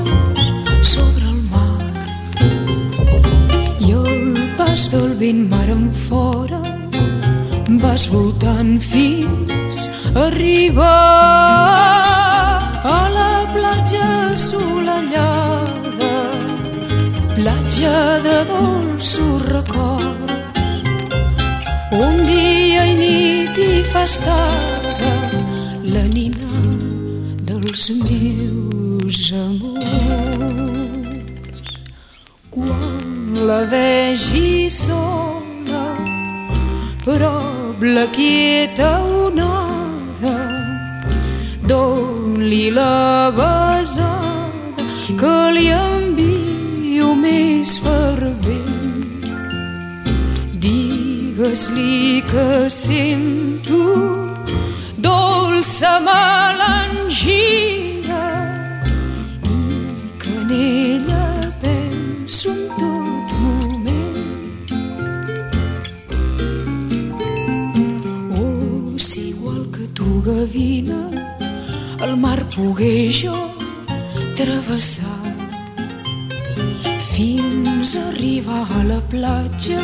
pas 4.74 4.90
del 4.90 5.12
vent 5.22 5.44
mar 5.52 5.70
fora 6.08 6.62
vas 7.82 8.04
voltant 8.14 8.80
fins 8.82 9.80
arribar 10.16 10.88
a 12.98 13.02
la 13.18 13.34
platja 13.54 14.08
assolellada 14.34 16.16
platja 17.38 17.94
de 18.26 18.38
dolços 18.54 19.46
records 19.54 20.34
un 22.06 22.16
dia 22.32 22.82
i 22.94 22.98
nit 23.04 23.64
i 23.70 23.72
fa 23.94 24.04
estada 24.10 25.14
la 25.94 26.06
nina 26.18 26.54
dels 27.46 27.90
meus 28.02 29.22
amors. 29.46 30.63
La 33.46 33.66
vegi 33.66 34.70
sola, 34.70 35.98
prop 37.04 37.82
la 37.82 38.06
quieta 38.08 39.02
onada, 39.04 40.38
doni 41.68 42.72
la 42.72 43.34
besada 43.36 44.86
que 45.20 45.36
li 45.58 45.68
envio 45.76 47.12
més 47.26 47.76
fervent. 47.84 49.28
Digues-li 50.64 52.24
que 52.32 52.50
sento 52.80 53.84
dolça 55.10 56.00
melangia 56.08 57.73
gavina, 70.24 71.10
el 72.06 72.16
mar 72.18 72.40
pogués 72.56 73.24
jo 73.24 73.36
travessar. 74.40 75.20
Fins 77.12 77.96
a 77.98 78.08
arribar 78.10 78.64
a 78.80 78.84
la 78.88 79.02
platja 79.12 79.82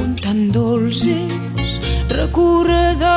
on 0.00 0.14
tan 0.22 0.50
dolç 0.54 1.02
és 1.10 1.90
recordar 2.14 3.10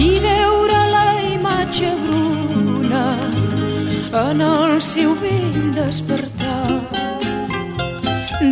i 0.00 0.10
veure 0.24 0.80
la 0.94 1.06
imatge 1.34 1.92
bruna 2.06 3.06
en 4.24 4.40
el 4.48 4.80
seu 4.80 5.14
vell 5.20 5.60
despertar. 5.76 6.80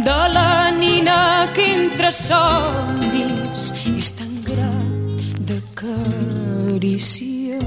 De 0.08 0.20
la 0.36 0.70
nina 0.76 1.48
que 1.56 1.64
entre 1.74 2.12
somnis 2.12 3.72
d'acariciar. 5.80 7.62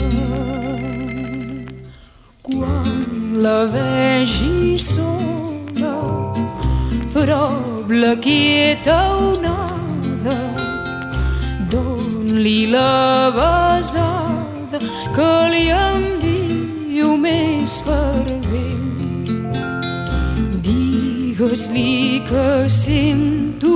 Quan 2.42 3.42
la 3.42 3.66
vegi 3.66 4.80
sola, 4.80 5.96
prop 7.14 7.90
la 7.90 8.16
quieta 8.16 8.98
onada, 9.18 10.40
don-li 11.72 12.66
la 12.68 13.32
besada 13.36 14.80
que 15.16 15.34
li 15.54 15.66
envio 15.70 17.16
més 17.18 17.80
fervent. 17.88 19.30
Digues-li 20.68 22.22
que 22.28 22.48
sento 22.70 23.71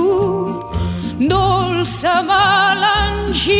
dolça 1.18 2.22
melangia 2.22 3.56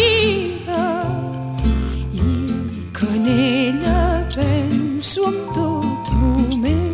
i 2.13 2.91
que 2.93 3.07
en 3.07 3.27
ella 3.27 4.29
penso 4.35 5.25
en 5.31 5.39
tot 5.55 6.05
moment. 6.21 6.93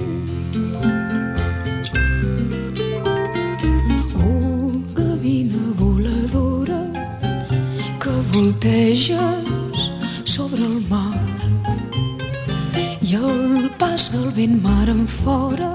Oh, 4.22 4.70
gavina 4.94 5.62
voladora 5.74 6.82
que 7.98 8.14
volteges 8.32 9.90
sobre 10.24 10.62
el 10.62 10.78
mar 10.88 11.18
i 13.02 13.16
al 13.16 13.68
pas 13.78 14.10
del 14.12 14.30
vent 14.38 14.62
mar 14.62 14.88
en 14.88 15.06
fora 15.06 15.72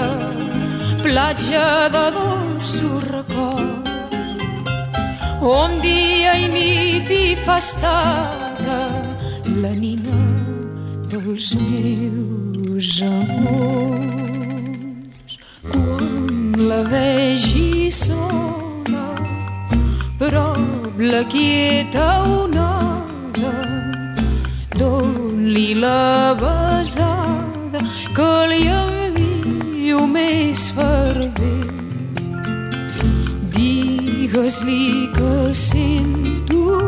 platja 1.04 1.90
de 1.96 2.06
dolços 2.18 3.06
records, 3.12 3.90
on 5.42 5.72
dia 5.82 6.32
i 6.40 6.48
nit 6.56 7.10
hi 7.12 7.36
fa 7.46 7.58
estada 7.66 8.82
la 9.64 9.74
nina 9.84 10.22
dels 11.12 11.48
meus 11.68 13.02
amors. 13.08 14.52
Quan 15.72 16.54
la 16.70 16.82
vegi 16.94 17.92
sola, 17.92 19.08
prop 20.20 20.96
la 21.02 21.24
quieta 21.34 22.08
onada, 22.24 22.81
don-li 25.52 25.76
la 25.76 26.34
besada 26.40 27.80
que 28.16 28.32
li 28.52 28.64
envio 28.68 30.08
més 30.08 30.72
fervent. 30.72 31.76
Digues-li 33.56 35.10
que 35.18 35.56
sento 35.56 36.80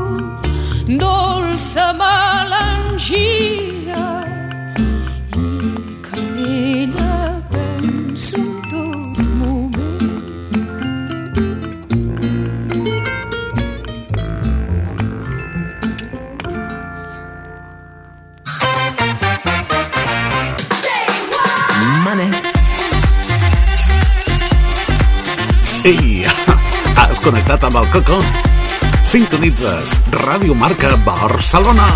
dolça 0.87 1.91
melangia 1.99 4.03
connectat 27.43 27.63
amb 27.67 27.75
el 27.75 27.87
Coco? 27.91 28.15
Sintonitzes 29.03 29.99
Ràdio 30.13 30.55
Marca 30.55 30.95
Barcelona 31.03 31.87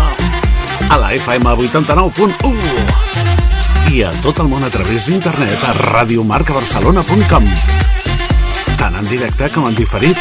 a 0.92 0.96
la 1.00 1.12
FM 1.16 1.48
89.1 1.64 2.52
i 3.94 4.02
a 4.04 4.10
tot 4.20 4.40
el 4.44 4.48
món 4.52 4.64
a 4.64 4.68
través 4.68 5.06
d'internet 5.08 5.64
a 5.64 5.72
radiomarcabarcelona.com 5.78 7.44
tant 8.76 8.94
en 9.00 9.08
directe 9.08 9.48
com 9.54 9.64
en 9.70 9.74
diferit. 9.78 10.18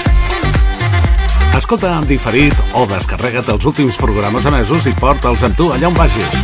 Escolta 1.60 1.92
en 1.98 2.08
diferit 2.08 2.56
o 2.80 2.88
descarrega't 2.88 3.52
els 3.52 3.66
últims 3.68 4.00
programes 4.00 4.46
emesos 4.48 4.88
i 4.88 4.96
porta'ls 4.96 5.44
amb 5.44 5.56
tu 5.60 5.72
allà 5.76 5.88
on 5.92 5.98
vagis. 5.98 6.42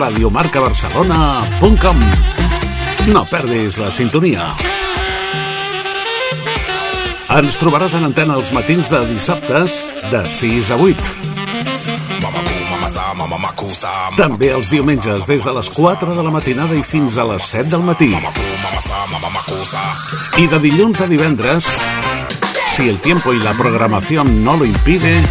radiomarcabarcelona.com 0.00 1.98
No 3.12 3.24
perdis 3.28 3.76
la 3.76 3.90
sintonia. 3.92 4.69
Ens 7.30 7.54
trobaràs 7.60 7.92
en 7.94 8.02
antena 8.08 8.34
els 8.34 8.48
matins 8.50 8.88
de 8.90 8.98
dissabtes 9.06 9.74
de 10.10 10.20
6 10.34 10.70
a 10.74 10.78
8. 10.82 11.10
També 14.18 14.48
els 14.50 14.70
diumenges 14.72 15.28
des 15.30 15.46
de 15.46 15.52
les 15.54 15.68
4 15.76 16.16
de 16.16 16.24
la 16.26 16.32
matinada 16.34 16.74
i 16.74 16.82
fins 16.82 17.20
a 17.22 17.28
les 17.30 17.46
7 17.52 17.70
del 17.70 17.86
matí. 17.86 18.10
Y 20.38 20.46
de 20.48 20.58
dilluns 20.58 21.00
a 21.00 21.06
divendres, 21.06 21.70
si 22.66 22.88
el 22.88 22.98
tiempo 22.98 23.32
y 23.32 23.38
la 23.38 23.54
programación 23.54 24.42
no 24.44 24.56
lo 24.56 24.64
impide, 24.64 25.22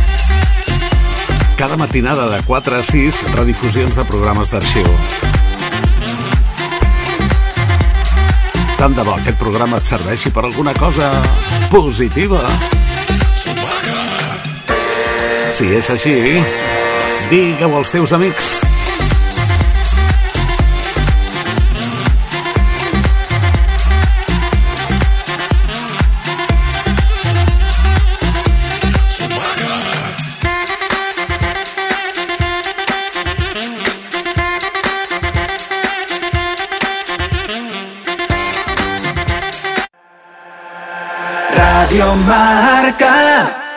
cada 1.58 1.76
matinada 1.76 2.30
de 2.30 2.42
4 2.44 2.78
a 2.80 2.84
6, 2.84 3.26
redifusions 3.36 3.98
de 4.00 4.06
programes 4.06 4.56
d'arxiu. 4.56 4.88
Tant 8.80 8.94
de 8.96 9.04
bo 9.04 9.12
aquest 9.12 9.36
programa 9.36 9.82
et 9.82 9.90
serveixi 9.90 10.30
per 10.32 10.46
alguna 10.48 10.72
cosa 10.78 11.10
positiva. 11.68 12.46
Si 15.52 15.68
és 15.76 15.92
així, 15.92 16.16
digue-ho 17.28 17.76
als 17.76 17.92
teus 17.92 18.16
amics. 18.16 18.69
Radio 41.90 42.14
Marca. 42.18 43.69